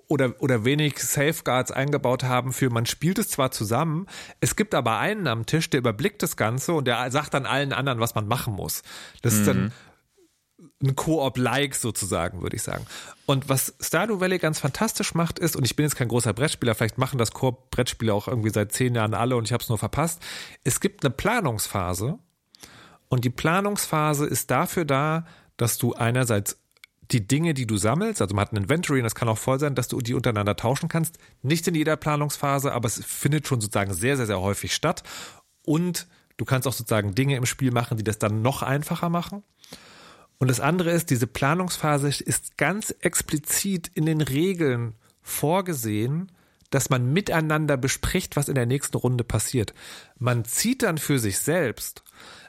[0.08, 4.06] oder, oder wenig Safeguards eingebaut haben für man spielt es zwar zusammen,
[4.40, 7.72] es gibt aber einen am Tisch, der überblickt das Ganze und der sagt dann allen
[7.72, 8.82] anderen, was man machen muss.
[9.22, 9.72] Das ist dann
[10.82, 12.86] ein Koop-like sozusagen, würde ich sagen.
[13.26, 16.74] Und was Stardew Valley ganz fantastisch macht ist, und ich bin jetzt kein großer Brettspieler,
[16.74, 19.78] vielleicht machen das Koop-Brettspiele auch irgendwie seit zehn Jahren alle und ich habe es nur
[19.78, 20.20] verpasst.
[20.62, 22.18] Es gibt eine Planungsphase
[23.08, 25.26] und die Planungsphase ist dafür da,
[25.56, 26.58] dass du einerseits
[27.10, 29.58] die Dinge, die du sammelst, also man hat ein Inventory und das kann auch voll
[29.58, 31.18] sein, dass du die untereinander tauschen kannst.
[31.42, 35.02] Nicht in jeder Planungsphase, aber es findet schon sozusagen sehr, sehr, sehr häufig statt.
[35.64, 39.42] Und du kannst auch sozusagen Dinge im Spiel machen, die das dann noch einfacher machen.
[40.38, 46.32] Und das andere ist, diese Planungsphase ist ganz explizit in den Regeln vorgesehen,
[46.70, 49.74] dass man miteinander bespricht, was in der nächsten Runde passiert.
[50.18, 52.02] Man zieht dann für sich selbst,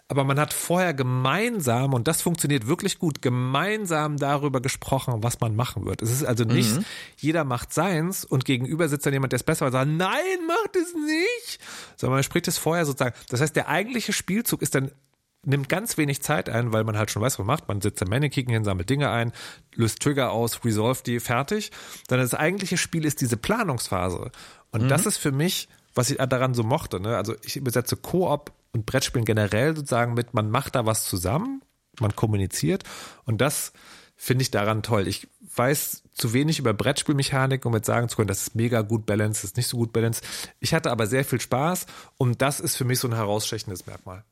[0.07, 5.55] aber man hat vorher gemeinsam, und das funktioniert wirklich gut, gemeinsam darüber gesprochen, was man
[5.55, 6.01] machen wird.
[6.03, 6.79] Es ist also nicht,
[7.17, 10.75] jeder macht seins und gegenüber sitzt dann jemand, der es besser weiß, sagt, nein, macht
[10.75, 11.59] es nicht,
[11.95, 13.15] sondern man spricht es vorher sozusagen.
[13.29, 14.91] Das heißt, der eigentliche Spielzug ist dann
[15.47, 17.67] nimmt ganz wenig Zeit ein, weil man halt schon weiß, was man macht.
[17.67, 19.31] Man sitzt am Mannequin hin, sammelt Dinge ein,
[19.75, 21.71] löst Trigger aus, resolve die, fertig.
[22.07, 24.31] Dann das eigentliche Spiel ist diese Planungsphase.
[24.71, 26.99] Und das ist für mich, was ich daran so mochte.
[26.99, 27.15] Ne?
[27.15, 31.61] Also ich übersetze Koop und Brettspielen generell sozusagen mit, man macht da was zusammen,
[32.01, 32.83] man kommuniziert.
[33.23, 33.71] Und das
[34.17, 35.07] finde ich daran toll.
[35.07, 39.05] Ich weiß zu wenig über Brettspielmechanik, um jetzt sagen zu können, das ist mega gut
[39.05, 40.25] balanced, das ist nicht so gut balanced.
[40.59, 41.85] Ich hatte aber sehr viel Spaß
[42.17, 44.25] und das ist für mich so ein herausstechendes Merkmal.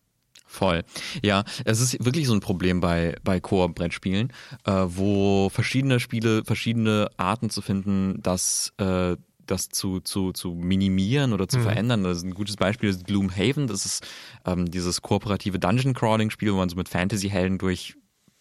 [0.45, 0.83] Voll.
[1.23, 4.33] Ja, es ist wirklich so ein Problem bei, bei Koop-Brettspielen,
[4.65, 9.15] äh, wo verschiedene Spiele, verschiedene Arten zu finden, das, äh,
[9.47, 11.63] das zu, zu, zu minimieren oder zu Mhm.
[11.63, 12.03] verändern.
[12.03, 13.67] Das ist ein gutes Beispiel ist Gloomhaven.
[13.67, 14.05] Das ist
[14.45, 17.95] ähm, dieses kooperative Dungeon-Crawling-Spiel, wo man so mit Fantasy-Helden durch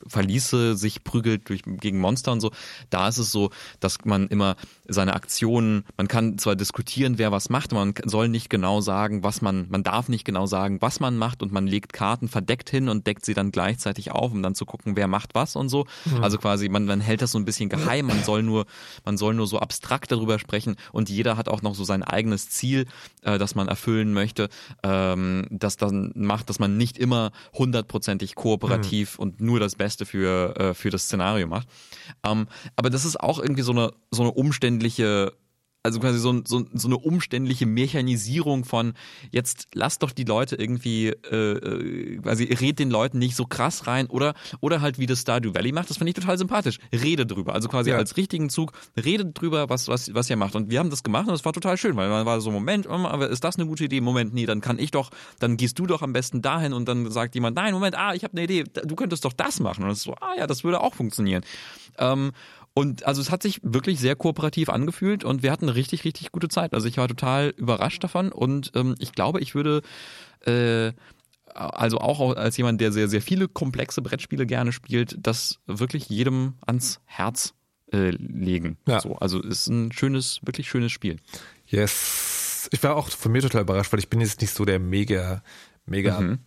[0.07, 2.51] Verliese sich prügelt durch, gegen Monster und so.
[2.91, 3.51] Da ist es so,
[3.81, 4.57] dass man immer
[4.89, 9.43] seine Aktionen, man kann zwar diskutieren, wer was macht, man soll nicht genau sagen, was
[9.43, 12.89] man, man darf nicht genau sagen, was man macht und man legt Karten verdeckt hin
[12.89, 15.87] und deckt sie dann gleichzeitig auf, um dann zu gucken, wer macht was und so.
[16.21, 18.67] Also quasi, man, man hält das so ein bisschen geheim, man soll nur,
[19.05, 22.51] man soll nur so abstrakt darüber sprechen und jeder hat auch noch so sein eigenes
[22.51, 22.87] Ziel,
[23.23, 24.49] äh, das man erfüllen möchte,
[24.83, 30.57] ähm, das dann macht, dass man nicht immer hundertprozentig kooperativ und nur das Beste für,
[30.57, 31.69] äh, für das Szenario macht.
[32.25, 35.33] Ähm, aber das ist auch irgendwie so eine, so eine umständliche
[35.85, 38.95] also quasi so, ein- so, so eine umständliche Mechanisierung von
[39.31, 43.87] jetzt lass doch die Leute irgendwie äh, äh, quasi red den Leuten nicht so krass
[43.87, 46.79] rein oder oder halt wie das Stardew Valley macht, das finde ich total sympathisch.
[46.93, 47.97] Rede drüber, also quasi Ja.
[47.97, 48.73] als richtigen Zug
[49.03, 51.53] redet drüber, was was was ihr macht und wir haben das gemacht und das war
[51.53, 54.01] total schön, weil man war so Moment, ähm, aber ist das eine gute Idee?
[54.01, 55.11] Moment, nee, dann kann ich doch,
[55.41, 58.23] dann gehst du doch am besten dahin und dann sagt jemand, nein, Moment, ah, ich
[58.25, 60.81] habe eine Idee, du könntest doch das machen und ist so, ah ja, das würde
[60.81, 61.43] auch funktionieren.
[61.99, 62.33] Ähm,
[62.75, 66.33] und also es hat sich wirklich sehr kooperativ angefühlt und wir hatten eine richtig, richtig
[66.33, 66.75] gute Zeit.
[66.75, 69.83] Also ich war total überrascht davon und ähm, ich glaube, ich würde
[70.47, 70.93] äh,
[71.55, 76.55] also auch als jemand, der sehr, sehr viele komplexe Brettspiele gerne spielt, das wirklich jedem
[76.67, 77.55] ans Herz
[77.93, 78.79] äh, legen.
[78.87, 79.01] Ja.
[79.01, 81.19] So, also ist ein schönes, wirklich schönes Spiel.
[81.67, 82.69] Yes.
[82.73, 85.43] Ich war auch von mir total überrascht, weil ich bin jetzt nicht so der mega,
[85.85, 86.39] mega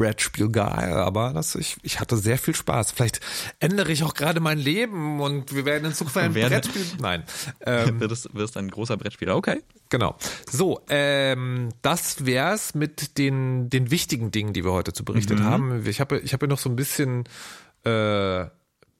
[0.00, 0.62] Brettspiel-Guy,
[0.94, 2.92] aber das, ich, ich hatte sehr viel Spaß.
[2.92, 3.20] Vielleicht
[3.58, 6.86] ändere ich auch gerade mein Leben und wir werden in Zukunft ein Werde- Brettspiel.
[7.00, 7.22] Nein.
[7.66, 9.62] Ähm, Wirst, wirst ein großer Brettspieler, okay.
[9.90, 10.16] Genau.
[10.50, 15.84] So, ähm, das wär's mit den, den wichtigen Dingen, die wir heute zu berichtet haben.
[15.86, 17.24] Ich habe ich habe noch so ein bisschen
[17.84, 18.46] äh,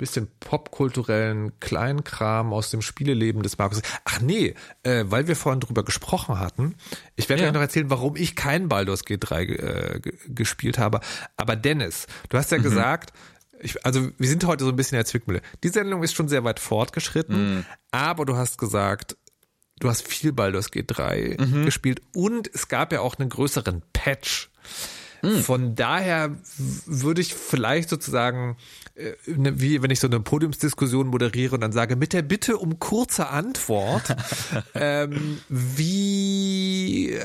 [0.00, 3.82] bisschen popkulturellen Kleinkram aus dem Spieleleben des Markus.
[4.04, 6.74] Ach nee, äh, weil wir vorhin drüber gesprochen hatten.
[7.16, 7.48] Ich werde Ja.
[7.50, 11.00] gleich noch erzählen, warum ich kein Baldur's Gate 3 äh, ge- gespielt habe.
[11.36, 13.12] Aber Dennis, du hast ja gesagt,
[13.60, 15.42] ich, also wir sind heute so ein bisschen in der Zwickmühle.
[15.62, 19.18] Die Sendung ist schon sehr weit fortgeschritten, aber du hast gesagt,
[19.80, 24.50] du hast viel Baldur's Gate 3 gespielt und es gab ja auch einen größeren Patch.
[25.42, 26.36] Von daher
[26.86, 28.56] würde ich vielleicht sozusagen,
[28.94, 32.56] äh, ne, wie wenn ich so eine Podiumsdiskussion moderiere und dann sage, mit der Bitte
[32.58, 34.16] um kurze Antwort,
[34.74, 37.22] ähm, wie äh,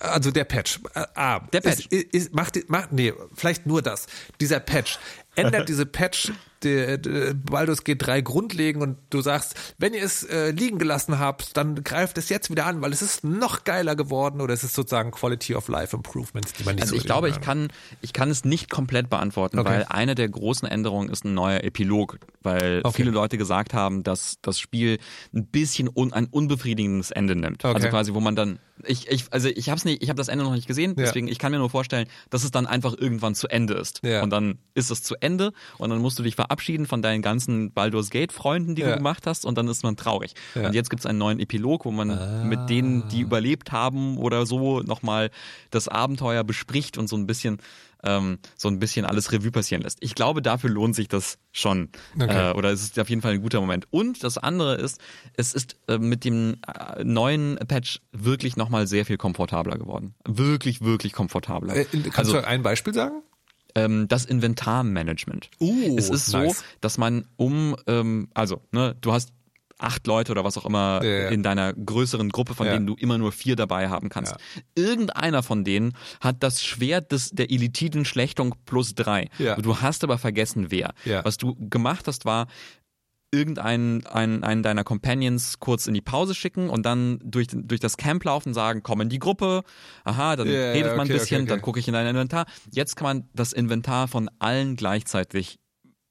[0.00, 0.80] also der Patch.
[0.94, 1.86] Ah, Der Patch.
[1.90, 4.06] Ist, ist, macht, macht, nee, vielleicht nur das.
[4.40, 4.98] Dieser Patch.
[5.36, 6.32] Ändert diese Patch
[6.64, 11.18] der, der Baldur's Gate 3 grundlegend und du sagst, wenn ihr es äh, liegen gelassen
[11.18, 14.64] habt, dann greift es jetzt wieder an, weil es ist noch geiler geworden oder es
[14.64, 17.42] ist sozusagen Quality of Life Improvements, die man nicht Also so ich glaube, ich hören.
[17.44, 17.68] kann,
[18.00, 19.68] ich kann es nicht komplett beantworten, Okay.
[19.68, 22.96] weil eine der großen Änderungen ist ein neuer Epilog, weil Okay.
[22.96, 24.98] viele Leute gesagt haben, dass das Spiel
[25.34, 27.64] ein bisschen un, ein unbefriedigendes Ende nimmt.
[27.64, 27.74] Okay.
[27.74, 30.44] Also quasi, wo man dann, ich, ich, also ich habe nicht, ich habe das Ende
[30.44, 31.04] noch nicht gesehen, Ja.
[31.04, 34.00] deswegen ich kann mir nur vorstellen, dass es dann einfach irgendwann zu Ende ist.
[34.02, 34.22] Ja.
[34.22, 37.72] Und dann ist es zu Ende und dann musst du dich verabschieden von deinen ganzen
[37.72, 38.90] Baldur's Gate Freunden, die Ja.
[38.90, 40.34] du gemacht hast, und dann ist man traurig.
[40.54, 40.62] Ja.
[40.62, 40.66] Ah.
[40.66, 44.44] Und jetzt gibt es einen neuen Epilog, wo man mit denen, die überlebt haben oder
[44.46, 45.30] so, nochmal
[45.70, 47.58] das Abenteuer bespricht und so ein bisschen
[48.04, 49.98] ähm, so ein bisschen alles Revue passieren lässt.
[50.00, 51.88] Ich glaube, dafür lohnt sich das schon.
[52.18, 52.50] Okay.
[52.50, 53.86] Äh, oder es ist auf jeden Fall ein guter Moment.
[53.90, 55.00] Und das andere ist,
[55.34, 60.14] es ist äh, mit dem äh, neuen Patch wirklich nochmal sehr viel komfortabler geworden.
[60.26, 61.76] Wirklich, wirklich komfortabler.
[61.76, 63.22] Äh, kannst also, du ein Beispiel sagen?
[63.74, 65.50] ähm, das Inventarmanagement.
[65.60, 66.58] Uh, es ist nice.
[66.58, 69.32] so, dass man um, ähm, also, ne, du hast
[69.78, 71.28] acht Leute oder was auch immer Ja, ja.
[71.28, 72.74] in deiner größeren Gruppe, von Ja.
[72.74, 74.34] denen du immer nur vier dabei haben kannst.
[74.76, 79.28] Irgendeiner von denen hat das Schwert des, der Elitiden Schlechtung plus drei.
[79.38, 79.56] Ja.
[79.56, 80.92] Du hast aber vergessen, wer.
[81.24, 82.46] Was du gemacht hast, war,
[83.32, 87.96] irgendeinen einen, einen deiner Companions kurz in die Pause schicken und dann durch, durch das
[87.96, 89.64] Camp laufen, sagen, komm in die Gruppe,
[90.04, 91.50] aha, dann Ja, redet man ein okay, bisschen, okay, okay.
[91.50, 92.46] dann gucke ich in dein Inventar.
[92.70, 95.58] Jetzt kann man das Inventar von allen gleichzeitig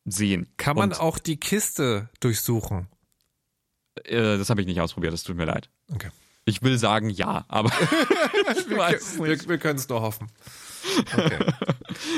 [0.04, 0.50] sehen.
[0.58, 2.88] Kann man und, auch die Kiste durchsuchen?
[4.06, 5.70] Äh, das habe ich nicht ausprobiert, das tut mir leid.
[5.94, 6.10] Okay.
[6.46, 7.72] Ich will sagen ja, aber
[8.52, 8.70] ich nicht.
[8.70, 10.28] Wir, wir können es nur hoffen.
[11.14, 11.40] Okay.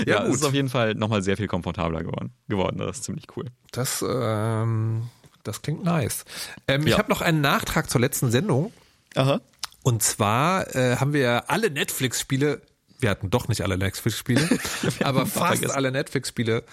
[0.07, 2.33] Ja, Ja, es ist auf jeden Fall nochmal sehr viel komfortabler geworden.
[2.47, 2.77] geworden.
[2.77, 3.45] Das ist ziemlich cool.
[3.71, 5.09] Das, ähm,
[5.43, 6.23] das klingt nice.
[6.67, 6.97] Ähm, Ich Ja.
[6.97, 8.71] habe noch einen Nachtrag zur letzten Sendung.
[9.15, 9.41] Aha.
[9.83, 12.61] Und zwar äh, haben wir alle Netflix-Spiele,
[12.99, 14.47] wir hatten doch nicht alle Netflix-Spiele,
[15.03, 16.63] aber fast alle Netflix-Spiele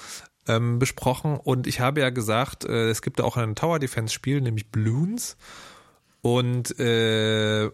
[0.48, 4.12] ähm, besprochen und ich habe ja gesagt, äh, es gibt da auch ein Tower Defense
[4.12, 5.36] Spiel, nämlich Bloons
[6.20, 7.70] und äh,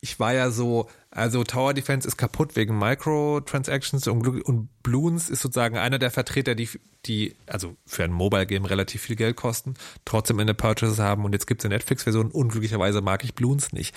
[0.00, 5.42] ich war ja so, also Tower Defense ist kaputt wegen Microtransactions und, und Bloons ist
[5.42, 6.68] sozusagen einer der Vertreter, die,
[7.06, 9.74] die also für ein Mobile Game relativ viel Geld kosten,
[10.04, 12.30] trotzdem in der Purchases haben und jetzt gibt's eine Netflix-Version.
[12.30, 13.94] Unglücklicherweise mag ich Bloons nicht.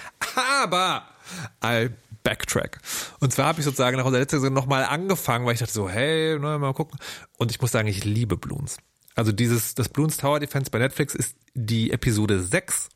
[0.63, 1.03] Aber
[1.63, 1.89] I
[2.23, 2.79] backtrack.
[3.19, 5.89] Und zwar habe ich sozusagen nach unserer letzten Saison nochmal angefangen, weil ich dachte so,
[5.89, 6.99] hey, ne, mal gucken.
[7.37, 8.77] Und ich muss sagen, ich liebe Bloons.
[9.15, 12.89] Also dieses, das Bloons Tower Defense bei Netflix ist die Episode 6.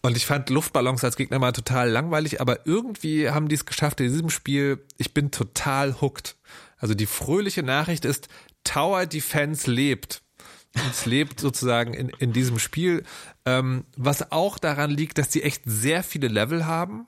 [0.00, 4.00] Und ich fand Luftballons als Gegner mal total langweilig, aber irgendwie haben die es geschafft
[4.00, 4.84] in diesem Spiel.
[4.96, 6.36] Ich bin total hooked.
[6.78, 8.28] Also die fröhliche Nachricht ist,
[8.64, 10.22] Tower Defense lebt.
[10.90, 13.02] Es lebt sozusagen in, in diesem Spiel.
[13.44, 17.06] Ähm, was auch daran liegt, dass die echt sehr viele Level haben.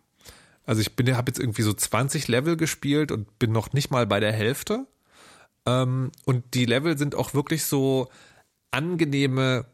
[0.67, 4.07] Also ich bin, habe jetzt irgendwie so 20 Level gespielt und bin noch nicht mal
[4.07, 4.87] bei der Hälfte.
[5.67, 8.09] Ähm, und die Level sind auch wirklich so
[8.71, 9.67] angenehme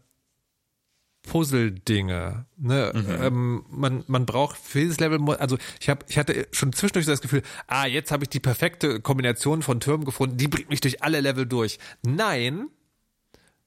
[1.26, 2.46] Puzzle-Dinge.
[2.56, 2.92] Ne?
[3.20, 7.12] Ähm, man, man braucht für dieses Level, also ich habe, ich hatte schon zwischendurch so
[7.12, 10.80] das Gefühl, ah, jetzt habe ich die perfekte Kombination von Türmen gefunden, die bringt mich
[10.80, 11.78] durch alle Level durch.
[12.02, 12.68] Nein,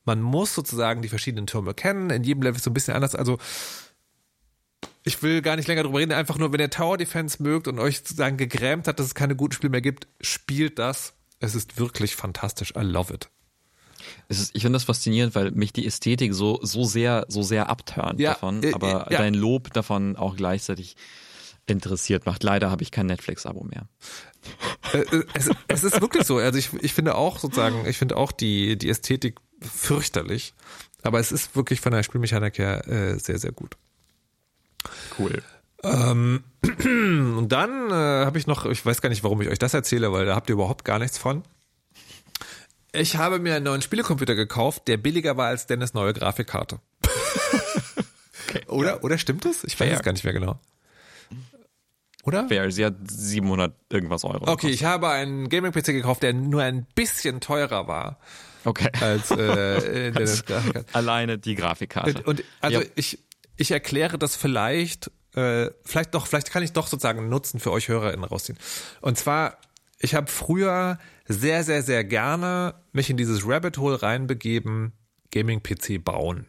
[0.05, 2.09] man muss sozusagen die verschiedenen Türme kennen.
[2.09, 3.13] In jedem Level ist so ein bisschen anders.
[3.13, 3.37] Also
[5.09, 6.11] ich will gar nicht länger drüber reden.
[6.11, 9.35] Einfach nur, wenn ihr Tower Defense mögt und euch sozusagen gegrämt hat, dass es keine
[9.35, 11.13] guten Spiele mehr gibt, spielt das.
[11.39, 12.73] Es ist wirklich fantastisch.
[12.77, 13.29] I love it.
[14.27, 18.19] Ist, ich finde das faszinierend, weil mich die Ästhetik so, so sehr, so sehr abturnt
[18.19, 19.19] Ja, davon, äh, aber äh, ja.
[19.19, 20.95] dein Lob davon auch gleichzeitig
[21.65, 22.43] interessiert macht.
[22.43, 23.87] Leider habe ich kein Netflix-Abo mehr.
[24.93, 26.37] Äh, äh, es, es ist wirklich so.
[26.37, 30.53] Also ich, ich finde auch sozusagen, ich finde auch die, die Ästhetik fürchterlich.
[31.01, 33.75] Aber es ist wirklich von der Spielmechanik her äh, sehr, sehr gut.
[35.17, 35.41] Cool.
[35.81, 40.11] Und dann äh, habe ich noch, ich weiß gar nicht, warum ich euch das erzähle,
[40.11, 41.43] weil da habt ihr überhaupt gar nichts von.
[42.91, 46.79] Ich habe mir einen neuen Spielecomputer gekauft, der billiger war als Dennis neue Grafikkarte.
[48.67, 49.63] oder, oder stimmt das?
[49.63, 50.59] Ich weiß es gar nicht mehr genau.
[52.23, 52.47] Oder?
[52.47, 54.51] Fair, sie hat 700 irgendwas Euro.
[54.51, 58.19] Okay, ich habe einen Gaming-PC gekauft, der nur ein bisschen teurer war
[58.65, 58.89] Okay.
[58.99, 60.93] als äh, Dennis Grafikkarte.
[60.93, 62.15] Alleine die Grafikkarte.
[62.23, 62.87] Und, und also Ja.
[62.95, 63.19] ich,
[63.59, 67.71] ich erkläre das vielleicht, äh, vielleicht doch, vielleicht kann ich doch sozusagen einen Nutzen für
[67.71, 68.57] euch HörerInnen rausziehen.
[69.01, 69.57] Und zwar,
[69.99, 70.97] ich habe früher
[71.27, 74.93] sehr, sehr, sehr gerne mich in dieses Rabbit Hole reinbegeben,
[75.31, 76.47] Gaming-PC bauen.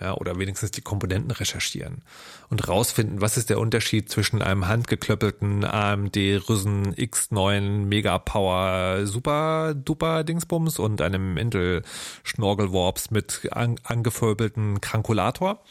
[0.00, 2.04] Ja, oder wenigstens die Komponenten recherchieren
[2.50, 9.74] und rausfinden, was ist der Unterschied zwischen einem handgeklöppelten AMD Ryzen X9 Mega Power Super
[9.74, 11.82] Duper Dingsbums und einem Intel
[12.22, 15.64] Schnorgelworps mit an, angevöbelten Krankulator.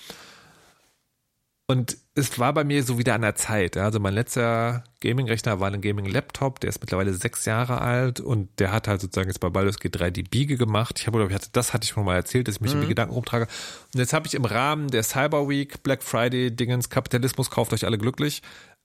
[1.70, 3.76] Und es war bei mir so wieder an der Zeit.
[3.76, 8.72] Also mein letzter Gaming-Rechner war ein Gaming-Laptop, der ist mittlerweile sechs Jahre alt und der
[8.72, 10.98] hat halt sozusagen jetzt bei Baldur's Gate 3 die Biege gemacht.
[10.98, 12.80] Ich habe, glaube ich, hatte, das hatte ich schon mal erzählt, dass ich mich um
[12.80, 13.48] die Gedanken rumtrage.
[13.94, 17.84] Und jetzt habe ich im Rahmen der Cyber Week, Black Friday, Dingens, Kapitalismus kauft euch
[17.84, 18.44] alle glücklich,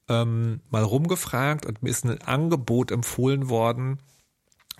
[0.08, 4.00] ähm, mal rumgefragt und mir ist ein Angebot empfohlen worden,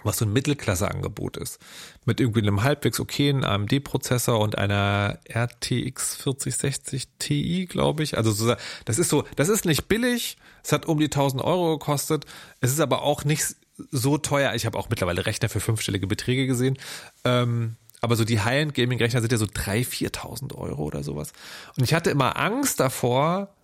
[0.05, 1.59] was so ein Mittelklasse-Angebot ist.
[2.05, 8.17] Mit irgendwie einem halbwegs okayen AMD-Prozessor und einer RTX 4060 Ti, glaube ich.
[8.17, 10.37] Also so, das ist so, das ist nicht billig.
[10.63, 12.27] Es hat um die 1000 Euro gekostet.
[12.61, 13.45] Es ist aber auch nicht
[13.91, 14.55] so teuer.
[14.55, 16.79] Ich habe auch mittlerweile Rechner für fünfstellige Beträge gesehen.
[17.25, 21.33] Ähm, aber so die High-End-Gaming-Rechner sind ja so 3.000, 4.000 Euro oder sowas.
[21.77, 23.55] Und ich hatte immer Angst davor,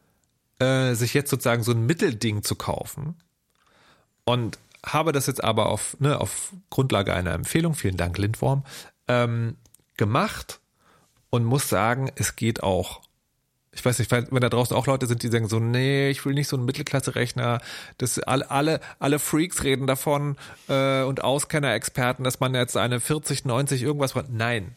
[0.60, 3.16] äh, sich jetzt sozusagen so ein Mittelding zu kaufen.
[4.24, 4.58] Und
[4.92, 8.64] habe das jetzt aber auf, ne, auf Grundlage einer Empfehlung, vielen Dank Lindworm,
[9.06, 9.56] ähm,
[9.96, 10.60] gemacht
[11.30, 13.02] und muss sagen, es geht auch.
[13.72, 16.34] Ich weiß nicht, wenn da draußen auch Leute sind, die sagen so, nee, ich will
[16.34, 17.60] nicht so einen Mittelklasse-Rechner.
[17.98, 20.36] Das alle, alle, alle Freaks reden davon
[20.68, 24.30] äh, und Auskenner-Experten, dass man jetzt eine 40, 90 irgendwas braucht.
[24.30, 24.74] Nein.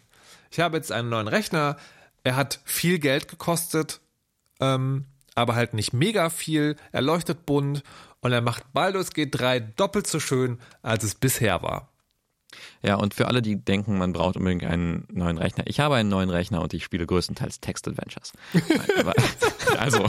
[0.52, 1.78] Ich habe jetzt einen neuen Rechner.
[2.24, 4.02] Er hat viel Geld gekostet,
[4.60, 6.76] ähm, aber halt nicht mega viel.
[6.92, 7.84] Er leuchtet bunt
[8.22, 11.90] und er macht Baldur's Gate 3 doppelt so schön, als es bisher war.
[12.84, 15.64] Ja, und für alle, die denken, man braucht unbedingt einen neuen Rechner.
[15.68, 18.34] Ich habe einen neuen Rechner und ich spiele größtenteils Text-Adventures.
[19.78, 20.06] Also,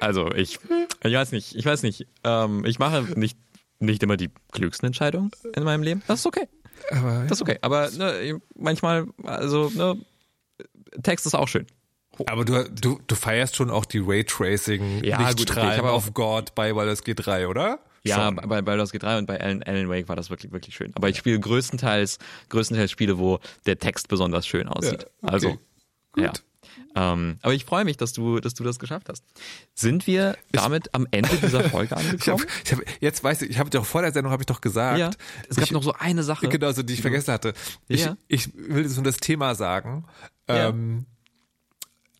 [0.00, 0.60] also ich,
[1.02, 2.06] ich weiß nicht, ich weiß nicht.
[2.22, 3.36] Ähm, ich mache nicht,
[3.80, 6.02] nicht immer die klügsten Entscheidungen in meinem Leben.
[6.06, 6.48] Das ist okay.
[6.92, 7.58] Aber Das ist okay.
[7.62, 10.00] Aber ne, manchmal, also, ne,
[11.02, 11.66] Text ist auch schön.
[12.26, 15.90] Aber du, du, du feierst schon auch die Raytracing Ja, gut, okay, Lichtstrahlen ich habe
[15.90, 17.78] auch- auf God bei Baldur's Gate 3, oder?
[18.04, 18.36] Ja, Schon.
[18.36, 20.92] bei Baldur's Gate 3 und bei Alan, Alan Wake war das wirklich, wirklich schön.
[20.94, 22.18] Aber ich spiele größtenteils,
[22.50, 25.02] größtenteils Spiele, wo der Text besonders schön aussieht.
[25.02, 25.32] Ja, okay.
[25.34, 25.58] Also,
[26.16, 26.32] ja.
[26.94, 29.22] Ähm, aber ich freue mich, dass du, dass du das geschafft hast.
[29.74, 32.46] Sind wir damit am Ende dieser Folge Ich hab, angekommen?
[32.64, 34.98] ich hab, jetzt weiß ich, ich habe doch vor der Sendung habe ich doch gesagt.
[34.98, 35.10] ja.
[35.48, 36.48] Es gab ich, noch so eine Sache.
[36.48, 37.54] Genau, so die ich vergessen hatte.
[37.88, 38.16] Ich, Ja.
[38.28, 40.04] ich will jetzt nur das Thema sagen.
[40.48, 40.68] Ja.
[40.68, 41.06] Ähm,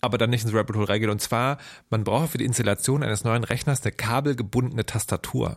[0.00, 1.10] aber dann nicht ins Rabbit Hole reingehen.
[1.10, 1.58] Und zwar,
[1.90, 5.56] man braucht für die Installation eines neuen Rechners eine kabelgebundene Tastatur.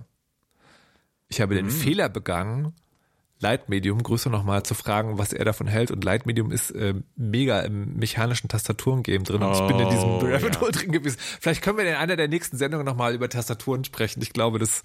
[1.27, 1.71] Ich habe den Mhm.
[1.71, 2.73] Fehler begangen,
[3.41, 5.91] Lightmedium, Grüße nochmal, zu fragen, was er davon hält.
[5.91, 9.41] Und Lightmedium ist äh, mega im mechanischen Tastaturengame drin.
[9.43, 10.61] Und ich bin in diesem Oh, Rabbit ja.
[10.61, 11.17] Hole drin gewesen.
[11.39, 14.21] Vielleicht können wir in einer der nächsten Sendungen nochmal über Tastaturen sprechen.
[14.21, 14.83] Ich glaube, das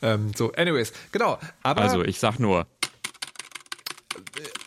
[0.00, 0.50] ähm, so.
[0.52, 1.38] Anyways, genau.
[1.62, 2.66] Aber Also ich sag nur,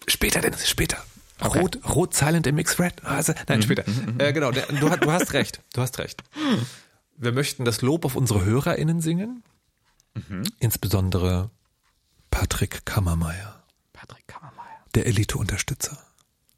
[0.07, 1.03] Später, Dennis, später.
[1.47, 3.03] Rot, rot, silent im Mix red.
[3.03, 3.83] Also, nein, später.
[4.17, 5.61] Äh, genau, der, du, hast- du hast recht.
[5.73, 6.23] Du hast recht.
[7.17, 9.43] Wir möchten das Lob auf unsere HörerInnen singen.
[10.59, 11.49] Insbesondere
[12.31, 15.97] Patrick Kammermeier, Patrick Kammermeier, der Elite-Unterstützer.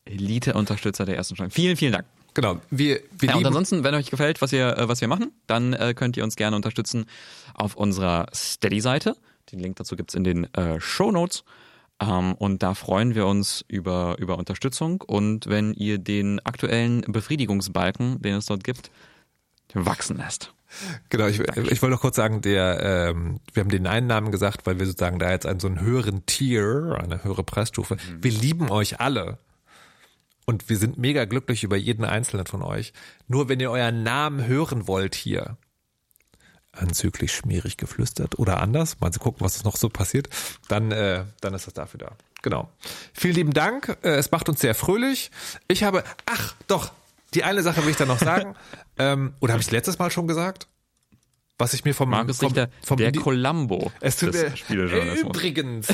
[0.06, 1.54] Elite-Unterstützer der ersten Stunde.
[1.54, 2.06] Vielen, vielen Dank.
[2.34, 5.32] Genau, wir, wir Ja, und ansonsten, wenn euch gefällt, was wir, äh, was wir machen,
[5.48, 7.06] dann äh, könnt ihr uns gerne unterstützen
[7.56, 9.16] auf unserer Steady-Seite.
[9.52, 11.44] Den Link dazu gibt's in den äh, Show Notes.
[12.00, 15.02] Ähm, und da freuen wir uns über, über Unterstützung.
[15.02, 18.92] Und wenn ihr den aktuellen Befriedigungsbalken, den es dort gibt,
[19.74, 20.54] wachsen lässt.
[21.10, 24.66] genau, ich, ich wollte noch kurz sagen, der, ähm, wir haben den einen Namen gesagt,
[24.66, 27.98] weil wir sozusagen da jetzt einen so einen höheren Tier, eine höhere Preisstufe.
[28.22, 29.40] Wir lieben euch alle.
[30.46, 32.94] Und wir sind mega glücklich über jeden einzelnen von euch.
[33.28, 35.58] Nur wenn ihr euren Namen hören wollt hier,
[36.80, 40.30] anzüglich schmierig geflüstert oder anders, mal zu gucken, was noch so passiert,
[40.68, 42.12] dann, äh, dann ist das dafür da.
[42.42, 42.70] Genau.
[43.14, 43.98] Vielen lieben Dank.
[44.04, 45.32] Äh, es macht uns sehr fröhlich.
[45.68, 46.92] Ich habe, ach doch,
[47.34, 48.56] die eine Sache will ich dann noch sagen.
[48.98, 50.68] ähm, oder habe ich letztes Mal schon gesagt?
[51.60, 54.56] Was ich mir vom Markus vom, Richter, vom der Indi- Columbo es tut des mir,
[54.58, 55.36] Spielejournalismus.
[55.36, 55.88] übrigens,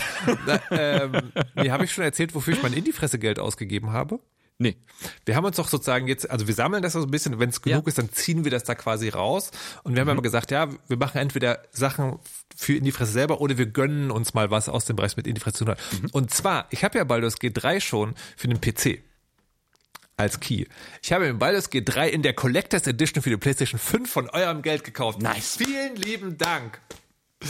[0.45, 4.19] na, ähm, nee, habe ich schon erzählt, wofür ich mein Indie-Fresse Geld ausgegeben habe?
[4.60, 4.78] Nee.
[5.26, 7.62] Wir haben uns doch sozusagen jetzt, also wir sammeln das so ein bisschen, wenn es
[7.62, 7.82] genug Ja.
[7.82, 7.88] Mhm.
[7.88, 9.51] ist, dann ziehen wir das da quasi raus.
[9.84, 12.20] Und wir haben aber gesagt, ja, wir machen entweder Sachen
[12.56, 15.28] für in die Fresse selber oder wir gönnen uns mal was aus dem Bereich mit
[15.28, 15.76] in die Fresse zu tun.
[16.01, 16.10] Mhm.
[16.12, 19.01] Und zwar, ich habe ja Baldur's G3 schon für den PC
[20.16, 20.66] als Key.
[21.01, 24.62] Ich habe mir Baldur's G3 in der Collectors Edition für die PlayStation 5 von eurem
[24.62, 25.22] Geld gekauft.
[25.22, 25.58] Nice.
[25.58, 26.80] Vielen lieben Dank.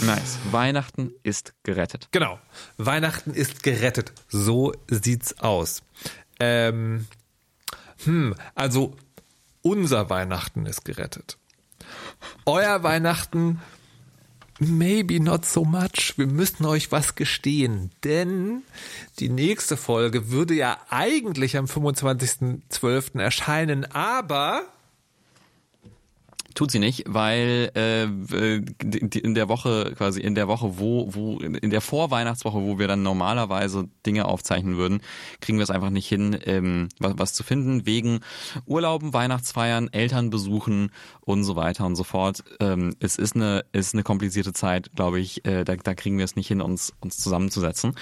[0.02, 0.38] Nice.
[0.50, 2.08] Weihnachten ist gerettet.
[2.10, 2.40] Genau.
[2.78, 4.12] Weihnachten ist gerettet.
[4.28, 5.82] So sieht's aus.
[6.40, 7.06] Ähm,
[8.04, 8.96] hm, also
[9.62, 11.38] unser Weihnachten ist gerettet.
[12.46, 13.60] Euer Weihnachten,
[14.58, 16.14] maybe not so much.
[16.16, 18.62] Wir müssen euch was gestehen, denn
[19.18, 23.20] die nächste Folge würde ja eigentlich am 25.12.
[23.20, 24.62] erscheinen, aber
[26.54, 31.70] Tut sie nicht, weil äh, in der Woche, quasi in der Woche, wo, wo, in
[31.70, 35.00] der Vorweihnachtswoche, wo wir dann normalerweise Dinge aufzeichnen würden,
[35.40, 38.20] kriegen wir es einfach nicht hin, ähm, was, was zu finden, wegen
[38.66, 40.92] Urlauben, Weihnachtsfeiern, Elternbesuchen
[41.22, 42.44] und so weiter und so fort.
[42.60, 45.44] Ähm, es ist eine, ist eine komplizierte Zeit, glaube ich.
[45.44, 47.96] Äh, da, da kriegen wir es nicht hin, uns, uns zusammenzusetzen.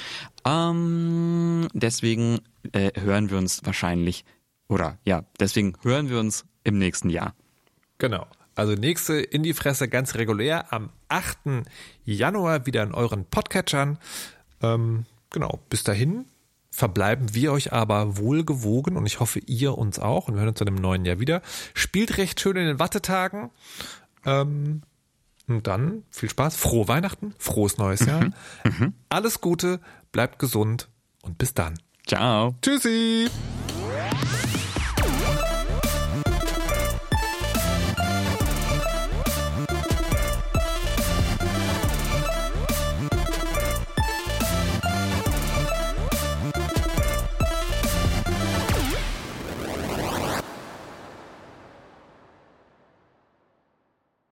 [0.44, 2.40] Ähm, deswegen
[2.72, 4.26] äh, hören wir uns wahrscheinlich,
[4.68, 7.34] oder ja, deswegen hören wir uns im nächsten Jahr.
[7.96, 8.26] Genau.
[8.54, 11.64] Also nächste in die Fresse ganz regulär am 8.
[12.04, 13.98] Januar wieder in euren Podcatchern.
[14.62, 16.26] Ähm, genau, bis dahin
[16.70, 20.58] verbleiben wir euch aber wohlgewogen und ich hoffe, ihr uns auch und wir hören uns
[20.58, 21.42] dann im neuen Jahr wieder.
[21.74, 23.50] Spielt recht schön in den Wattetagen.
[24.24, 24.82] Ähm,
[25.48, 28.30] und dann viel Spaß, frohe Weihnachten, frohes neues Jahr.
[29.08, 29.80] Alles Gute,
[30.12, 30.88] bleibt gesund
[31.22, 31.74] und bis dann.
[32.06, 32.54] Ciao.
[32.62, 33.28] Tschüssi!